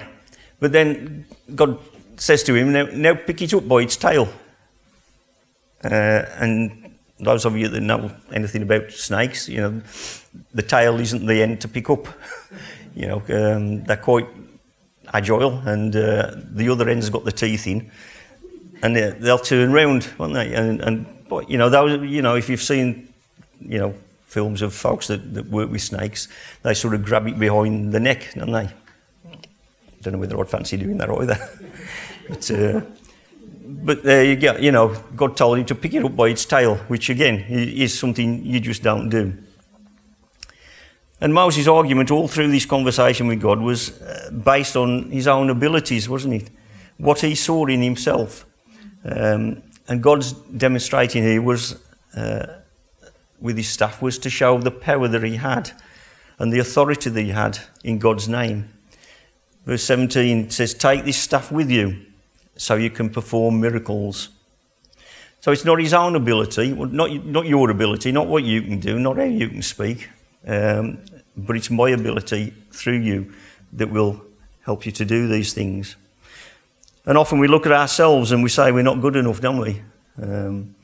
But 0.60 0.72
then 0.72 1.26
God 1.54 1.80
says 2.18 2.44
to 2.44 2.56
him, 2.56 2.74
"Now, 2.74 2.88
now 2.92 3.14
pick 3.14 3.42
it 3.42 3.54
up 3.54 3.68
by 3.68 3.82
its 3.82 3.96
tail." 3.96 4.28
Uh, 5.84 6.26
and 6.40 6.96
those 7.20 7.46
of 7.46 7.56
you 7.56 7.68
that 7.68 7.82
know 7.82 8.12
anything 8.32 8.64
about 8.64 8.92
snakes, 8.92 9.48
you 9.48 9.62
know, 9.62 9.82
the 10.54 10.64
tail 10.64 11.00
isn't 11.00 11.26
the 11.26 11.42
end 11.42 11.62
to 11.62 11.68
pick 11.68 11.90
up. 11.90 12.08
you 12.96 13.08
know, 13.08 13.22
um, 13.30 13.84
they're 13.84 13.98
quite 13.98 14.28
agile, 15.14 15.60
and 15.66 15.96
uh, 15.96 16.32
the 16.36 16.70
other 16.70 16.90
end's 16.90 17.10
got 17.10 17.26
the 17.26 17.32
teeth 17.32 17.68
in 17.68 17.92
and 18.82 18.96
they'll 18.96 19.40
turn 19.40 19.72
round, 19.72 20.10
won't 20.18 20.34
they? 20.34 20.54
And, 20.54 20.82
and 20.82 21.06
you 21.48 21.58
know, 21.58 21.70
those, 21.70 22.02
you 22.10 22.22
know, 22.22 22.36
if 22.36 22.50
you've 22.50 22.62
seen, 22.62 23.12
you 23.60 23.80
know, 23.80 23.96
films 24.26 24.62
of 24.62 24.74
folks 24.74 25.08
that, 25.08 25.34
that 25.34 25.48
work 25.48 25.72
with 25.72 25.82
snakes, 25.82 26.28
they 26.64 26.74
sort 26.74 26.94
of 26.94 27.04
grab 27.04 27.28
it 27.28 27.40
behind 27.40 27.94
the 27.94 28.00
neck, 28.00 28.34
don't 28.36 28.52
they? 28.52 28.70
Don't 30.02 30.14
know 30.14 30.20
whether 30.20 30.40
I'd 30.40 30.50
fancy 30.50 30.78
doing 30.78 30.98
that 30.98 31.10
either. 31.10 31.38
but, 32.30 32.52
uh, 32.52 32.82
but 33.66 34.04
there 34.04 34.24
you 34.24 34.36
go. 34.36 34.58
You 34.58 34.72
know, 34.72 34.96
God 35.16 35.36
told 35.36 35.58
him 35.60 35.66
to 35.66 35.76
pick 35.76 35.94
it 35.94 36.04
up 36.04 36.16
by 36.16 36.30
its 36.30 36.46
tail, 36.46 36.76
which 36.88 37.10
again 37.10 37.46
is 37.50 37.98
something 37.98 38.46
you 38.46 38.60
just 38.60 38.84
don't 38.84 39.10
do. 39.10 39.38
And 41.20 41.34
Moses' 41.34 41.68
argument 41.68 42.12
all 42.12 42.28
through 42.28 42.52
this 42.52 42.66
conversation 42.66 43.28
with 43.28 43.42
God 43.42 43.60
was 43.60 44.00
uh, 44.02 44.30
based 44.32 44.76
on 44.76 45.10
his 45.10 45.28
own 45.28 45.50
abilities, 45.50 46.08
wasn't 46.08 46.36
it? 46.36 46.50
What 46.98 47.22
he 47.22 47.34
saw 47.34 47.66
in 47.66 47.82
himself. 47.82 48.46
Um, 49.04 49.64
and 49.88 50.04
God's 50.04 50.34
demonstrating 50.34 51.24
here 51.24 51.42
was, 51.42 51.82
uh, 52.16 52.46
with 53.40 53.58
his 53.58 53.70
staff, 53.70 54.02
was 54.02 54.20
to 54.20 54.30
show 54.30 54.60
the 54.60 54.72
power 54.72 55.08
that 55.08 55.24
he 55.24 55.38
had 55.38 55.72
and 56.38 56.54
the 56.54 56.60
authority 56.60 57.10
that 57.10 57.22
he 57.22 57.30
had 57.30 57.60
in 57.84 57.98
God's 57.98 58.30
name. 58.30 58.70
Verse 59.68 59.84
17 59.84 60.50
says, 60.50 60.74
Take 60.74 61.04
this 61.04 61.18
staff 61.18 61.52
with 61.52 61.70
you 61.70 62.06
so 62.56 62.76
you 62.76 62.90
can 62.90 63.10
perform 63.10 63.60
miracles. 63.60 64.30
So 65.42 65.52
it's 65.52 65.66
not 65.66 65.82
his 65.82 65.94
own 65.94 66.16
ability, 66.16 66.72
not, 66.72 67.12
not 67.26 67.46
your 67.46 67.70
ability, 67.70 68.14
not 68.14 68.28
what 68.28 68.46
you 68.46 68.62
can 68.62 68.80
do, 68.80 68.98
not 68.98 69.18
how 69.18 69.24
you 69.24 69.50
can 69.50 69.62
speak, 69.62 70.08
um, 70.48 71.00
but 71.36 71.58
it's 71.58 71.70
my 71.70 71.90
ability 71.90 72.54
through 72.72 73.00
you 73.00 73.34
that 73.74 73.90
will 73.90 74.22
help 74.62 74.86
you 74.86 74.94
to 74.94 75.04
do 75.04 75.28
these 75.28 75.54
things. 75.54 75.98
And 77.06 77.18
often 77.18 77.38
we 77.38 77.50
look 77.50 77.66
at 77.66 77.74
ourselves 77.74 78.32
and 78.32 78.42
we 78.44 78.50
say 78.50 78.72
we're 78.72 78.84
not 78.84 79.02
good 79.02 79.18
enough, 79.18 79.42
don't 79.42 79.60
we? 79.60 79.82
Um, 80.22 80.76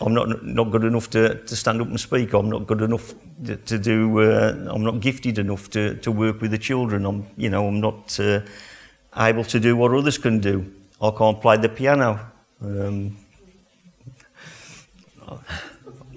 I'm 0.00 0.12
not 0.12 0.44
not 0.44 0.70
good 0.70 0.84
enough 0.84 1.08
to, 1.10 1.42
to 1.42 1.56
stand 1.56 1.80
up 1.80 1.88
and 1.88 1.98
speak. 1.98 2.34
I'm 2.34 2.50
not 2.50 2.66
good 2.66 2.82
enough 2.82 3.14
to, 3.44 3.56
to 3.56 3.78
do. 3.78 4.20
Uh, 4.20 4.68
I'm 4.68 4.82
not 4.82 5.00
gifted 5.00 5.38
enough 5.38 5.70
to, 5.70 5.96
to 5.96 6.12
work 6.12 6.40
with 6.42 6.50
the 6.50 6.58
children. 6.58 7.06
I'm 7.06 7.26
you 7.36 7.48
know 7.48 7.66
I'm 7.66 7.80
not 7.80 8.20
uh, 8.20 8.40
able 9.16 9.44
to 9.44 9.58
do 9.58 9.74
what 9.76 9.92
others 9.92 10.18
can 10.18 10.40
do. 10.40 10.70
I 11.00 11.10
can't 11.10 11.40
play 11.40 11.56
the 11.56 11.70
piano. 11.70 12.20
Um, 12.60 13.16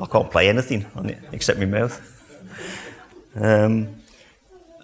I 0.01 0.05
can't 0.05 0.31
play 0.31 0.49
anything 0.49 0.85
on 0.95 1.09
it 1.09 1.19
except 1.31 1.59
my 1.59 1.65
mouth. 1.65 1.99
Um, 3.35 3.95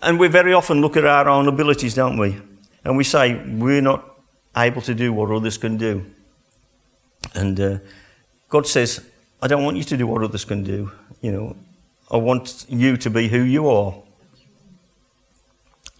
and 0.01 0.19
we 0.19 0.27
very 0.27 0.53
often 0.53 0.81
look 0.81 0.97
at 0.97 1.05
our 1.05 1.27
own 1.29 1.47
abilities, 1.47 1.95
don't 1.95 2.17
we? 2.17 2.39
And 2.83 2.97
we 2.97 3.03
say 3.03 3.41
we're 3.45 3.81
not 3.81 4.17
able 4.55 4.81
to 4.81 4.93
do 4.93 5.11
what 5.11 5.31
others 5.31 5.57
can 5.57 5.77
do. 5.77 6.05
And 7.33 7.59
uh, 7.59 7.77
God 8.55 8.67
says, 8.67 9.05
I 9.41 9.47
don't 9.47 9.65
want 9.65 9.75
you 9.75 9.83
to 9.83 9.97
do 9.97 10.07
what 10.07 10.23
others 10.23 10.45
can 10.45 10.63
do. 10.63 10.89
You 11.19 11.33
know, 11.33 11.57
I 12.09 12.15
want 12.15 12.65
you 12.69 12.95
to 12.95 13.09
be 13.09 13.27
who 13.27 13.41
you 13.41 13.67
are. 13.67 13.93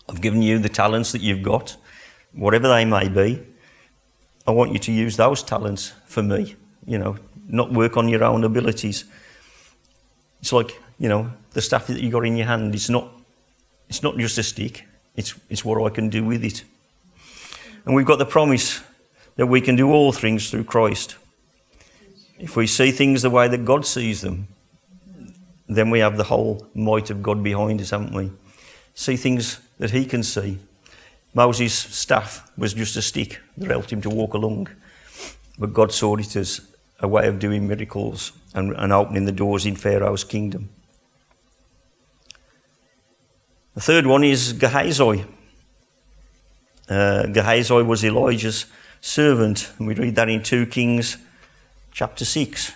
I've 0.07 0.21
given 0.21 0.41
you 0.41 0.57
the 0.57 0.69
talents 0.69 1.11
that 1.11 1.19
you've 1.19 1.43
got, 1.43 1.75
whatever 2.31 2.69
they 2.69 2.85
may 2.85 3.09
be. 3.09 3.45
I 4.47 4.51
want 4.51 4.71
you 4.71 4.79
to 4.79 4.91
use 4.93 5.17
those 5.17 5.43
talents 5.43 5.91
for 6.05 6.23
me, 6.23 6.55
you 6.87 6.97
know, 6.97 7.17
not 7.49 7.73
work 7.73 7.97
on 7.97 8.07
your 8.07 8.23
own 8.23 8.45
abilities. 8.45 9.03
It's 10.39 10.53
like, 10.53 10.79
you 10.97 11.09
know, 11.09 11.29
the 11.51 11.61
stuff 11.61 11.87
that 11.87 12.01
you 12.01 12.09
got 12.09 12.25
in 12.25 12.37
your 12.37 12.47
hand, 12.47 12.73
it's 12.73 12.89
not, 12.89 13.11
it's 13.89 14.01
not 14.01 14.17
just 14.17 14.37
a 14.37 14.43
stick, 14.43 14.85
it's, 15.17 15.35
it's 15.49 15.65
what 15.65 15.85
I 15.85 15.93
can 15.93 16.07
do 16.07 16.23
with 16.23 16.45
it. 16.45 16.63
And 17.83 17.93
we've 17.93 18.05
got 18.05 18.17
the 18.17 18.25
promise 18.25 18.81
that 19.35 19.47
we 19.47 19.59
can 19.59 19.75
do 19.75 19.91
all 19.91 20.13
things 20.13 20.49
through 20.49 20.63
Christ. 20.63 21.17
If 22.37 22.55
we 22.55 22.67
see 22.67 22.91
things 22.91 23.21
the 23.21 23.29
way 23.29 23.47
that 23.47 23.65
God 23.65 23.85
sees 23.85 24.21
them, 24.21 24.47
then 25.67 25.89
we 25.89 25.99
have 25.99 26.17
the 26.17 26.25
whole 26.25 26.67
might 26.73 27.09
of 27.09 27.23
God 27.23 27.43
behind 27.43 27.81
us, 27.81 27.91
haven't 27.91 28.13
we? 28.13 28.31
See 28.93 29.15
things 29.15 29.59
that 29.79 29.91
he 29.91 30.05
can 30.05 30.23
see. 30.23 30.59
Moses' 31.33 31.73
staff 31.73 32.49
was 32.57 32.73
just 32.73 32.95
a 32.95 33.01
stick 33.01 33.41
that 33.57 33.69
helped 33.69 33.91
him 33.91 34.01
to 34.01 34.09
walk 34.09 34.33
along. 34.33 34.69
But 35.57 35.73
God 35.73 35.91
saw 35.91 36.15
it 36.15 36.35
as 36.35 36.61
a 36.99 37.07
way 37.07 37.27
of 37.27 37.39
doing 37.39 37.67
miracles 37.67 38.31
and, 38.53 38.73
and 38.73 38.93
opening 38.93 39.25
the 39.25 39.31
doors 39.31 39.65
in 39.65 39.75
Pharaoh's 39.75 40.23
kingdom. 40.23 40.69
The 43.73 43.81
third 43.81 44.07
one 44.07 44.23
is 44.23 44.53
Gehazi. 44.53 45.25
Uh, 46.87 47.27
Gehazi 47.27 47.81
was 47.81 48.05
Elijah's 48.05 48.67
servant, 49.01 49.71
and 49.77 49.87
we 49.87 49.95
read 49.95 50.15
that 50.15 50.29
in 50.29 50.41
2 50.41 50.67
Kings 50.67 51.17
chapter 51.95 52.25
6. 52.25 52.73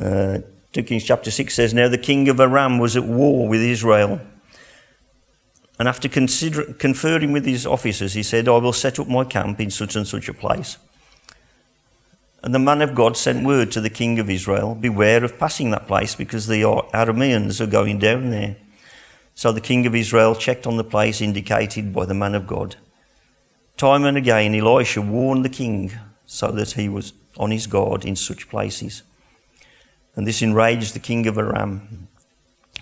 Uh, 0.00 0.38
2 0.72 0.82
Kings 0.84 1.02
chapter 1.02 1.32
6 1.32 1.52
says, 1.52 1.74
Now 1.74 1.88
the 1.88 1.98
king 1.98 2.28
of 2.28 2.38
Aram 2.38 2.78
was 2.78 2.96
at 2.96 3.02
war 3.02 3.48
with 3.48 3.60
Israel. 3.60 4.20
And 5.80 5.88
after 5.88 6.08
consider- 6.08 6.74
conferring 6.74 7.32
with 7.32 7.44
his 7.44 7.66
officers, 7.66 8.14
he 8.14 8.22
said, 8.22 8.48
I 8.48 8.56
will 8.58 8.72
set 8.72 9.00
up 9.00 9.08
my 9.08 9.24
camp 9.24 9.60
in 9.60 9.70
such 9.70 9.96
and 9.96 10.06
such 10.06 10.28
a 10.28 10.34
place. 10.34 10.78
And 12.44 12.54
the 12.54 12.60
man 12.60 12.82
of 12.82 12.94
God 12.94 13.16
sent 13.16 13.44
word 13.44 13.72
to 13.72 13.80
the 13.80 13.90
king 13.90 14.20
of 14.20 14.30
Israel, 14.30 14.76
Beware 14.76 15.24
of 15.24 15.40
passing 15.40 15.72
that 15.72 15.88
place, 15.88 16.14
because 16.14 16.46
the 16.46 16.62
Arameans 16.62 17.60
are 17.60 17.66
going 17.66 17.98
down 17.98 18.30
there. 18.30 18.56
So 19.34 19.50
the 19.50 19.60
king 19.60 19.86
of 19.86 19.94
Israel 19.96 20.36
checked 20.36 20.68
on 20.68 20.76
the 20.76 20.84
place 20.84 21.20
indicated 21.20 21.92
by 21.92 22.06
the 22.06 22.14
man 22.14 22.36
of 22.36 22.46
God. 22.46 22.76
Time 23.82 24.04
and 24.04 24.16
again, 24.16 24.54
Elisha 24.54 25.02
warned 25.02 25.44
the 25.44 25.48
king 25.48 25.90
so 26.24 26.52
that 26.52 26.70
he 26.70 26.88
was 26.88 27.14
on 27.36 27.50
his 27.50 27.66
guard 27.66 28.04
in 28.04 28.14
such 28.14 28.48
places 28.48 29.02
and 30.14 30.24
this 30.24 30.40
enraged 30.40 30.94
the 30.94 31.00
king 31.00 31.26
of 31.26 31.36
Aram. 31.36 32.06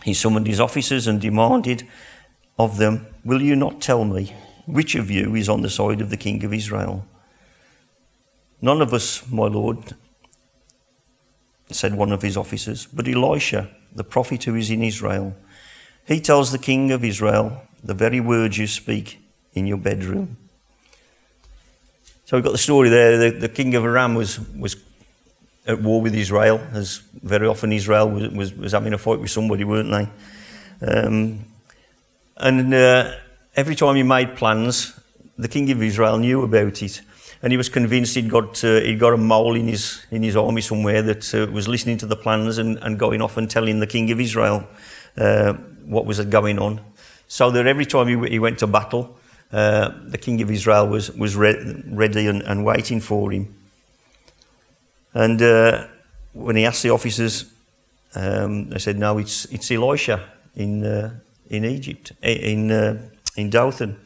He 0.05 0.13
summoned 0.13 0.47
his 0.47 0.61
officers 0.61 1.07
and 1.07 1.19
demanded 1.19 1.89
of 2.59 2.77
them, 2.77 3.07
Will 3.25 3.41
you 3.41 3.57
not 3.57 3.81
tell 3.81 4.05
me 4.05 4.37
which 4.67 4.95
of 4.95 5.11
you 5.11 5.35
is 5.35 5.49
on 5.49 5.63
the 5.63 5.71
side 5.71 6.03
of 6.03 6.11
the 6.11 6.19
king 6.19 6.45
of 6.45 6.53
Israel? 6.53 7.07
None 8.61 8.83
of 8.83 8.93
us, 8.93 9.27
my 9.31 9.47
lord, 9.47 9.95
said 11.71 11.95
one 11.95 12.13
of 12.13 12.21
his 12.21 12.37
officers, 12.37 12.85
but 12.85 13.09
Elisha, 13.09 13.71
the 13.91 14.05
prophet 14.05 14.45
who 14.45 14.55
is 14.55 14.71
in 14.71 14.83
Israel. 14.83 15.35
He 16.07 16.21
tells 16.21 16.53
the 16.53 16.59
king 16.59 16.93
of 16.93 17.03
Israel 17.03 17.63
the 17.83 17.95
very 17.95 18.21
words 18.21 18.59
you 18.59 18.67
speak 18.67 19.19
in 19.55 19.67
your 19.67 19.79
bedroom. 19.79 20.37
So 22.31 22.37
we've 22.37 22.45
got 22.45 22.53
the 22.53 22.59
story 22.59 22.91
there. 22.91 23.19
The, 23.19 23.39
the 23.41 23.49
king 23.49 23.75
of 23.75 23.85
Aram 23.85 24.15
was, 24.15 24.39
was 24.55 24.77
at 25.67 25.83
war 25.83 26.01
with 26.01 26.15
Israel, 26.15 26.61
as 26.73 26.99
very 27.25 27.49
often 27.49 27.73
Israel 27.73 28.09
was, 28.09 28.29
was, 28.29 28.55
was 28.55 28.71
having 28.71 28.93
a 28.93 28.99
fight 28.99 29.19
with 29.19 29.33
somebody, 29.33 29.65
weren't 29.65 29.91
they? 29.91 30.87
Um, 30.87 31.45
and 32.37 32.73
uh, 32.73 33.17
every 33.57 33.75
time 33.75 33.97
he 33.97 34.05
made 34.05 34.37
plans, 34.37 34.97
the 35.39 35.49
king 35.49 35.73
of 35.73 35.83
Israel 35.83 36.19
knew 36.19 36.45
about 36.45 36.81
it. 36.85 37.01
And 37.43 37.53
he 37.53 37.57
was 37.57 37.69
convinced 37.69 38.15
he'd 38.15 38.31
got, 38.31 38.63
uh, 38.63 38.79
he'd 38.81 39.01
got 39.01 39.13
a 39.13 39.17
mole 39.17 39.57
in 39.57 39.67
his, 39.67 40.01
in 40.13 40.23
his 40.23 40.37
army 40.37 40.61
somewhere 40.61 41.03
that 41.03 41.35
uh, 41.35 41.51
was 41.51 41.67
listening 41.67 41.99
to 41.99 42.07
the 42.07 42.15
plans 42.15 42.59
and, 42.59 42.79
and 42.79 42.97
going 42.97 43.23
off 43.23 43.39
and 43.39 43.51
telling 43.51 43.81
the 43.81 43.89
king 43.89 44.09
of 44.13 44.21
Israel 44.21 44.69
uh, 45.17 45.55
what 45.85 46.07
was 46.07 46.25
going 46.27 46.61
on. 46.61 46.81
So 47.27 47.51
that 47.51 47.67
every 47.67 47.87
time 47.87 48.07
he, 48.07 48.31
he 48.31 48.39
went 48.39 48.61
to 48.61 48.69
battle, 48.69 49.19
uh, 49.53 49.91
the 50.07 50.19
king 50.19 50.41
of 50.43 50.51
Israel 50.51 50.87
was, 50.87 51.11
was 51.13 51.35
re- 51.37 51.83
ready 51.87 52.27
and, 52.27 52.43
and 52.43 52.65
waiting 52.65 53.01
for 53.01 53.33
him. 53.33 53.55
And 55.13 55.43
uh, 55.43 55.87
when 56.33 56.57
he 56.57 56.65
asked 56.65 56.83
the 56.83 56.91
officers, 56.91 57.47
um, 58.15 58.71
they 58.71 58.79
said, 58.79 58.99
"No, 58.99 59.19
it's 59.19 59.45
it's 59.47 59.71
Elisha 59.71 60.29
in 60.55 60.85
uh, 60.85 61.11
in 61.49 61.65
Egypt, 61.65 62.13
in 62.23 62.71
uh, 62.71 62.99
in 63.37 63.51
Dothan." 63.51 63.97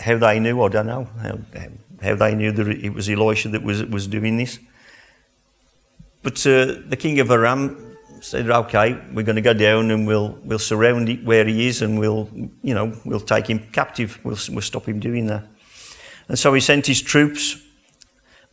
How 0.00 0.16
they 0.16 0.38
knew, 0.38 0.62
I 0.62 0.68
don't 0.68 0.86
know. 0.86 1.08
How, 1.20 1.38
how 2.00 2.14
they 2.14 2.34
knew 2.34 2.52
that 2.52 2.68
it 2.68 2.94
was 2.94 3.08
Elisha 3.08 3.48
that 3.48 3.62
was 3.62 3.84
was 3.84 4.06
doing 4.06 4.36
this. 4.36 4.58
But 6.22 6.44
uh, 6.46 6.76
the 6.88 6.96
king 6.96 7.20
of 7.20 7.30
Aram 7.30 7.87
said, 8.20 8.50
"Okay, 8.50 8.98
we're 9.12 9.24
going 9.24 9.36
to 9.36 9.42
go 9.42 9.54
down 9.54 9.90
and 9.90 10.06
we'll 10.06 10.38
we'll 10.44 10.58
surround 10.58 11.08
it 11.08 11.24
where 11.24 11.44
he 11.44 11.68
is, 11.68 11.82
and 11.82 11.98
we'll 11.98 12.28
you 12.62 12.74
know 12.74 12.92
we'll 13.04 13.20
take 13.20 13.48
him 13.48 13.60
captive. 13.72 14.18
We'll 14.24 14.38
we'll 14.50 14.62
stop 14.62 14.86
him 14.86 15.00
doing 15.00 15.26
that." 15.26 15.46
And 16.28 16.38
so 16.38 16.52
he 16.52 16.60
sent 16.60 16.86
his 16.86 17.00
troops 17.00 17.56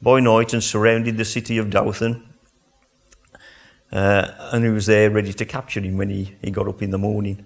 by 0.02 0.20
night 0.20 0.54
and 0.54 0.64
surrounded 0.64 1.18
the 1.18 1.26
city 1.26 1.58
of 1.58 1.70
Dothan. 1.70 2.24
Uh, 3.92 4.50
and 4.52 4.64
he 4.64 4.70
was 4.70 4.86
there 4.86 5.10
ready 5.10 5.34
to 5.34 5.46
capture 5.46 5.80
him 5.80 5.98
when 5.98 6.10
he, 6.10 6.36
he 6.42 6.52
got 6.52 6.68
up 6.68 6.82
in 6.82 6.90
the 6.90 6.98
morning. 6.98 7.46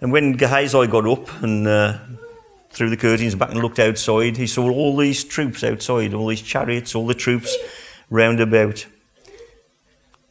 And 0.00 0.12
when 0.12 0.32
Gehazi 0.32 0.86
got 0.86 1.06
up 1.06 1.42
and 1.42 1.66
uh, 1.66 1.98
threw 2.70 2.90
the 2.90 2.96
curtains 2.96 3.34
back 3.34 3.50
and 3.50 3.60
looked 3.60 3.78
outside, 3.78 4.36
he 4.36 4.46
saw 4.46 4.70
all 4.70 4.96
these 4.96 5.24
troops 5.24 5.64
outside, 5.64 6.14
all 6.14 6.26
these 6.26 6.42
chariots, 6.42 6.94
all 6.94 7.06
the 7.06 7.14
troops 7.14 7.56
round 8.10 8.40
about. 8.40 8.86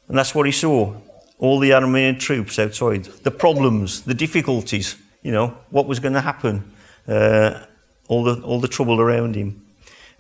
And 0.08 0.18
that's 0.18 0.36
what 0.36 0.46
he 0.46 0.52
saw 0.52 0.96
all 1.40 1.60
the 1.60 1.72
Aramean 1.72 2.18
troops 2.20 2.58
outside, 2.58 3.04
the 3.04 3.32
problems, 3.32 4.04
the 4.04 4.14
difficulties, 4.14 4.96
you 5.24 5.32
know, 5.32 5.58
what 5.72 5.88
was 5.88 6.00
going 6.00 6.14
to 6.14 6.22
happen, 6.22 6.72
uh, 7.06 7.66
all, 8.08 8.24
the, 8.24 8.42
all 8.44 8.62
the 8.62 8.68
trouble 8.68 9.02
around 9.02 9.36
him. 9.36 9.62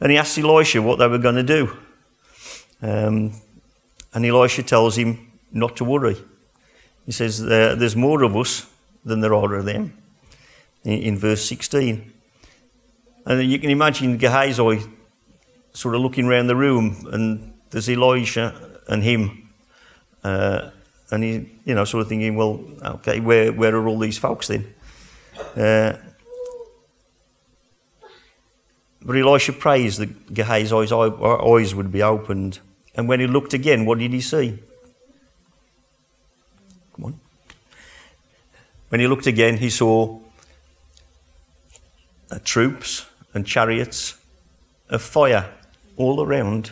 And 0.01 0.11
he 0.11 0.17
asked 0.17 0.37
Elisha 0.37 0.81
what 0.81 0.99
they 0.99 1.07
were 1.07 1.17
going 1.17 1.35
to 1.35 1.43
do. 1.43 1.77
Um, 2.81 3.31
and 4.13 4.25
Elisha 4.25 4.63
tells 4.63 4.97
him 4.97 5.31
not 5.51 5.77
to 5.77 5.85
worry. 5.85 6.17
He 7.05 7.13
says, 7.13 7.41
There's 7.41 7.95
more 7.95 8.23
of 8.23 8.35
us 8.35 8.69
than 9.05 9.21
there 9.21 9.33
are 9.33 9.55
of 9.55 9.65
them, 9.65 9.97
in, 10.83 10.99
in 10.99 11.17
verse 11.17 11.47
16. 11.47 12.11
And 13.25 13.49
you 13.49 13.59
can 13.59 13.69
imagine 13.69 14.17
Gehazi 14.17 14.81
sort 15.71 15.95
of 15.95 16.01
looking 16.01 16.25
around 16.25 16.47
the 16.47 16.55
room, 16.55 17.07
and 17.11 17.53
there's 17.69 17.87
Elisha 17.87 18.81
and 18.89 19.03
him. 19.03 19.42
Uh, 20.23 20.69
and 21.11 21.23
he, 21.23 21.49
you 21.65 21.75
know, 21.75 21.85
sort 21.85 22.01
of 22.01 22.09
thinking, 22.09 22.35
well, 22.35 22.63
okay, 22.83 23.19
where, 23.19 23.51
where 23.51 23.75
are 23.75 23.87
all 23.87 23.99
these 23.99 24.17
folks 24.17 24.47
then? 24.47 24.73
Uh, 25.55 25.93
but 29.01 29.17
Elisha 29.17 29.53
prays 29.53 29.97
that 29.97 30.33
Gehazi's 30.33 30.91
eyes 30.91 31.75
would 31.75 31.91
be 31.91 32.01
opened. 32.01 32.59
And 32.95 33.07
when 33.07 33.19
he 33.19 33.27
looked 33.27 33.53
again, 33.53 33.85
what 33.85 33.99
did 33.99 34.13
he 34.13 34.21
see? 34.21 34.59
Come 36.95 37.05
on. 37.05 37.19
When 38.89 39.01
he 39.01 39.07
looked 39.07 39.27
again, 39.27 39.57
he 39.57 39.69
saw 39.69 40.19
uh, 42.31 42.39
troops 42.43 43.05
and 43.33 43.45
chariots 43.45 44.15
of 44.89 45.01
fire 45.01 45.49
all 45.97 46.23
around. 46.23 46.71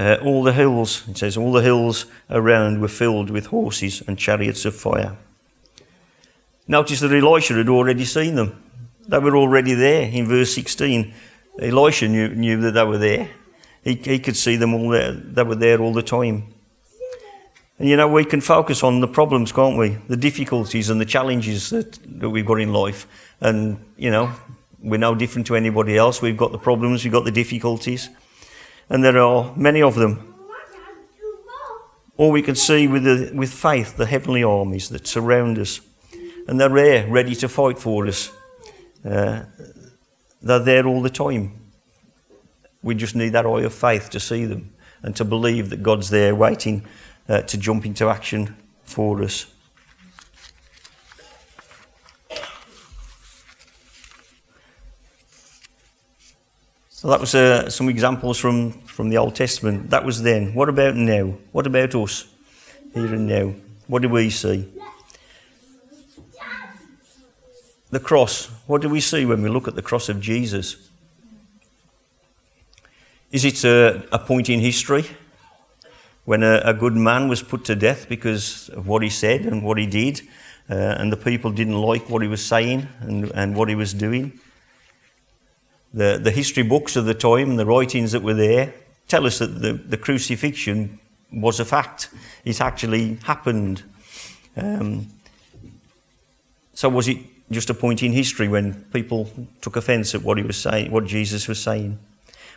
Uh, 0.00 0.16
all 0.24 0.42
the 0.42 0.54
hills, 0.54 1.06
it 1.08 1.18
says, 1.18 1.36
all 1.36 1.52
the 1.52 1.60
hills 1.60 2.06
around 2.30 2.80
were 2.80 2.88
filled 2.88 3.28
with 3.28 3.44
horses 3.44 4.02
and 4.06 4.18
chariots 4.18 4.64
of 4.64 4.74
fire. 4.74 5.14
Notice 6.66 7.00
that 7.00 7.12
Elisha 7.12 7.52
had 7.52 7.68
already 7.68 8.06
seen 8.06 8.34
them. 8.34 8.62
They 9.06 9.18
were 9.18 9.36
already 9.36 9.74
there 9.74 10.08
in 10.10 10.26
verse 10.26 10.54
16. 10.54 11.12
Elisha 11.60 12.08
knew, 12.08 12.34
knew 12.34 12.58
that 12.62 12.72
they 12.72 12.84
were 12.84 12.96
there. 12.96 13.28
He, 13.84 13.94
he 13.96 14.18
could 14.20 14.38
see 14.38 14.56
them 14.56 14.72
all 14.72 14.88
there. 14.88 15.12
They 15.12 15.42
were 15.42 15.54
there 15.54 15.78
all 15.82 15.92
the 15.92 16.02
time. 16.02 16.44
And 17.78 17.86
you 17.86 17.98
know, 17.98 18.08
we 18.08 18.24
can 18.24 18.40
focus 18.40 18.82
on 18.82 19.00
the 19.00 19.08
problems, 19.08 19.52
can't 19.52 19.76
we? 19.76 19.98
The 20.08 20.16
difficulties 20.16 20.88
and 20.88 20.98
the 20.98 21.04
challenges 21.04 21.68
that, 21.68 21.98
that 22.20 22.30
we've 22.30 22.46
got 22.46 22.62
in 22.62 22.72
life. 22.72 23.06
And, 23.42 23.84
you 23.98 24.10
know, 24.10 24.32
we're 24.82 24.96
no 24.96 25.14
different 25.14 25.46
to 25.48 25.56
anybody 25.56 25.98
else. 25.98 26.22
We've 26.22 26.38
got 26.38 26.52
the 26.52 26.58
problems, 26.58 27.04
we've 27.04 27.12
got 27.12 27.26
the 27.26 27.30
difficulties. 27.30 28.08
And 28.90 29.04
there 29.04 29.18
are 29.18 29.54
many 29.56 29.80
of 29.80 29.94
them. 29.94 30.34
Or 32.16 32.30
we 32.30 32.42
can 32.42 32.56
see 32.56 32.86
with, 32.86 33.04
the, 33.04 33.32
with 33.34 33.50
faith 33.50 33.96
the 33.96 34.04
heavenly 34.04 34.42
armies 34.42 34.90
that 34.90 35.06
surround 35.06 35.58
us. 35.58 35.80
And 36.46 36.60
they're 36.60 36.68
there, 36.68 37.08
ready 37.08 37.34
to 37.36 37.48
fight 37.48 37.78
for 37.78 38.06
us. 38.06 38.30
Uh, 39.02 39.44
they're 40.42 40.58
there 40.58 40.86
all 40.86 41.00
the 41.00 41.08
time. 41.10 41.58
We 42.82 42.94
just 42.94 43.14
need 43.14 43.30
that 43.30 43.46
eye 43.46 43.62
of 43.62 43.72
faith 43.72 44.10
to 44.10 44.20
see 44.20 44.44
them 44.44 44.74
and 45.02 45.16
to 45.16 45.24
believe 45.24 45.70
that 45.70 45.82
God's 45.82 46.10
there 46.10 46.34
waiting 46.34 46.84
uh, 47.28 47.42
to 47.42 47.56
jump 47.56 47.86
into 47.86 48.08
action 48.08 48.56
for 48.84 49.22
us. 49.22 49.46
So 57.00 57.08
that 57.08 57.18
was 57.18 57.34
uh, 57.34 57.70
some 57.70 57.88
examples 57.88 58.36
from, 58.36 58.72
from 58.72 59.08
the 59.08 59.16
Old 59.16 59.34
Testament. 59.34 59.88
That 59.88 60.04
was 60.04 60.20
then. 60.20 60.52
What 60.52 60.68
about 60.68 60.96
now? 60.96 61.34
What 61.50 61.66
about 61.66 61.94
us 61.94 62.26
here 62.92 63.14
and 63.14 63.26
now? 63.26 63.54
What 63.86 64.02
do 64.02 64.10
we 64.10 64.28
see? 64.28 64.70
The 67.88 68.00
cross. 68.00 68.50
What 68.66 68.82
do 68.82 68.90
we 68.90 69.00
see 69.00 69.24
when 69.24 69.40
we 69.40 69.48
look 69.48 69.66
at 69.66 69.76
the 69.76 69.80
cross 69.80 70.10
of 70.10 70.20
Jesus? 70.20 70.90
Is 73.32 73.46
it 73.46 73.64
a, 73.64 74.06
a 74.12 74.18
point 74.18 74.50
in 74.50 74.60
history 74.60 75.06
when 76.26 76.42
a, 76.42 76.60
a, 76.66 76.74
good 76.74 76.96
man 76.96 77.28
was 77.28 77.42
put 77.42 77.64
to 77.64 77.74
death 77.74 78.10
because 78.10 78.68
of 78.68 78.86
what 78.86 79.02
he 79.02 79.08
said 79.08 79.46
and 79.46 79.62
what 79.62 79.78
he 79.78 79.86
did, 79.86 80.20
uh, 80.68 80.74
and 80.74 81.10
the 81.10 81.16
people 81.16 81.50
didn't 81.50 81.80
like 81.80 82.10
what 82.10 82.20
he 82.20 82.28
was 82.28 82.44
saying 82.44 82.88
and, 83.00 83.32
and 83.34 83.56
what 83.56 83.70
he 83.70 83.74
was 83.74 83.94
doing? 83.94 84.38
The, 85.92 86.20
the 86.22 86.30
history 86.30 86.62
books 86.62 86.96
of 86.96 87.04
the 87.04 87.14
time, 87.14 87.56
the 87.56 87.66
writings 87.66 88.12
that 88.12 88.22
were 88.22 88.34
there, 88.34 88.72
tell 89.08 89.26
us 89.26 89.38
that 89.40 89.60
the, 89.60 89.72
the 89.72 89.96
crucifixion 89.96 91.00
was 91.32 91.60
a 91.60 91.64
fact. 91.64 92.10
It 92.44 92.60
actually 92.60 93.16
happened. 93.24 93.82
Um, 94.56 95.08
so 96.74 96.88
was 96.88 97.08
it 97.08 97.18
just 97.50 97.70
a 97.70 97.74
point 97.74 98.02
in 98.02 98.12
history 98.12 98.48
when 98.48 98.84
people 98.92 99.28
took 99.60 99.76
offence 99.76 100.14
at 100.14 100.22
what 100.22 100.38
he 100.38 100.44
was 100.44 100.56
saying, 100.56 100.90
what 100.90 101.06
Jesus 101.06 101.48
was 101.48 101.60
saying? 101.60 101.98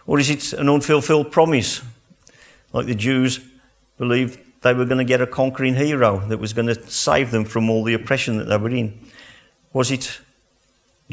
Or 0.05 0.19
is 0.19 0.29
it 0.29 0.53
an 0.53 0.69
unfulfilled 0.69 1.31
promise? 1.31 1.81
Like 2.71 2.85
the 2.85 2.95
Jews 2.95 3.39
believed 3.97 4.39
they 4.61 4.73
were 4.73 4.85
going 4.85 4.97
to 4.97 5.03
get 5.03 5.21
a 5.21 5.27
conquering 5.27 5.75
hero 5.75 6.19
that 6.27 6.37
was 6.37 6.53
going 6.53 6.67
to 6.67 6.89
save 6.89 7.31
them 7.31 7.45
from 7.45 7.69
all 7.69 7.83
the 7.83 7.93
oppression 7.93 8.37
that 8.37 8.45
they 8.45 8.57
were 8.57 8.69
in. 8.69 8.99
Was 9.73 9.91
it 9.91 10.19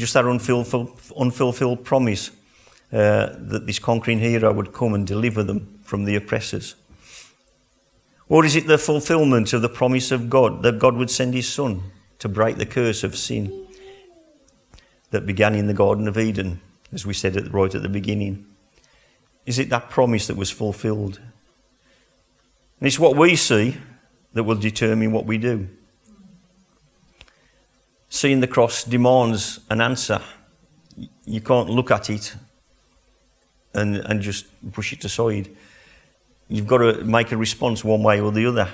just 0.00 0.14
that 0.14 0.24
unfulfilled, 0.24 1.00
unfulfilled 1.16 1.84
promise 1.84 2.30
uh, 2.92 3.36
that 3.38 3.66
this 3.66 3.78
conquering 3.78 4.18
hero 4.18 4.52
would 4.52 4.72
come 4.72 4.94
and 4.94 5.06
deliver 5.06 5.42
them 5.42 5.78
from 5.82 6.04
the 6.04 6.16
oppressors? 6.16 6.74
Or 8.28 8.44
is 8.44 8.56
it 8.56 8.66
the 8.66 8.78
fulfillment 8.78 9.52
of 9.52 9.62
the 9.62 9.68
promise 9.68 10.10
of 10.10 10.30
God 10.30 10.62
that 10.62 10.78
God 10.78 10.96
would 10.96 11.10
send 11.10 11.34
his 11.34 11.48
son 11.48 11.82
to 12.18 12.28
break 12.28 12.56
the 12.56 12.66
curse 12.66 13.04
of 13.04 13.16
sin 13.16 13.66
that 15.10 15.26
began 15.26 15.54
in 15.54 15.66
the 15.66 15.74
Garden 15.74 16.06
of 16.06 16.16
Eden, 16.16 16.60
as 16.92 17.04
we 17.04 17.14
said 17.14 17.36
at, 17.36 17.52
right 17.52 17.74
at 17.74 17.82
the 17.82 17.88
beginning? 17.88 18.46
Is 19.46 19.58
it 19.58 19.68
that 19.70 19.90
promise 19.90 20.28
that 20.28 20.36
was 20.36 20.50
fulfilled? 20.50 21.20
And 22.78 22.86
it's 22.86 22.98
what 22.98 23.16
we 23.16 23.36
see 23.36 23.76
that 24.32 24.44
will 24.44 24.54
determine 24.54 25.12
what 25.12 25.26
we 25.26 25.38
do. 25.38 25.68
Seeing 28.12 28.40
the 28.40 28.48
cross 28.48 28.82
demands 28.82 29.60
an 29.70 29.80
answer. 29.80 30.20
You 31.24 31.40
can't 31.40 31.70
look 31.70 31.92
at 31.92 32.10
it 32.10 32.34
and, 33.72 33.98
and 33.98 34.20
just 34.20 34.46
push 34.72 34.92
it 34.92 35.04
aside. 35.04 35.48
You've 36.48 36.66
got 36.66 36.78
to 36.78 37.04
make 37.04 37.30
a 37.30 37.36
response 37.36 37.84
one 37.84 38.02
way 38.02 38.20
or 38.20 38.32
the 38.32 38.46
other. 38.46 38.68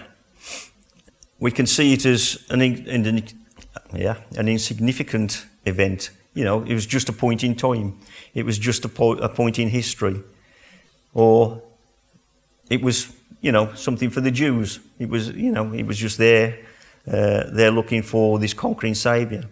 We 1.39 1.51
can 1.51 1.67
see 1.67 1.93
it 1.93 2.07
as 2.07 2.43
an, 2.49 2.63
an, 2.63 3.29
yeah, 3.95 4.17
an 4.39 4.49
insignificant 4.49 5.45
event. 5.67 6.11
You 6.33 6.45
know, 6.45 6.63
it 6.63 6.73
was 6.73 6.87
just 6.87 7.11
a 7.11 7.13
point 7.13 7.45
in 7.45 7.55
time. 7.55 8.01
It 8.33 8.47
was 8.47 8.59
just 8.59 8.87
a, 8.87 8.89
po- 8.89 9.19
a 9.19 9.29
point 9.29 9.59
in 9.59 9.69
history. 9.69 10.23
Or 11.13 11.63
it 12.71 12.81
was, 12.81 13.13
you 13.43 13.53
know, 13.53 13.75
something 13.75 14.09
for 14.09 14.23
the 14.23 14.31
Jews. 14.31 14.81
It 14.99 15.11
was, 15.11 15.29
you 15.29 15.53
know, 15.53 15.75
it 15.75 15.87
was 15.87 15.99
just 15.99 16.17
there 16.17 16.59
uh, 17.07 17.45
they're 17.53 17.71
looking 17.71 18.03
for 18.03 18.39
this 18.39 18.53
conquering 18.53 18.95
Saviour. 18.95 19.45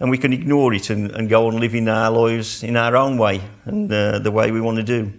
And 0.00 0.10
we 0.10 0.18
can 0.18 0.32
ignore 0.32 0.72
it 0.74 0.90
and, 0.90 1.10
and, 1.10 1.28
go 1.28 1.48
on 1.48 1.58
living 1.58 1.88
our 1.88 2.10
lives 2.10 2.62
in 2.62 2.76
our 2.76 2.96
own 2.96 3.18
way 3.18 3.40
and 3.64 3.92
uh, 3.92 4.20
the 4.20 4.30
way 4.30 4.52
we 4.52 4.60
want 4.60 4.76
to 4.76 4.84
do. 4.84 5.12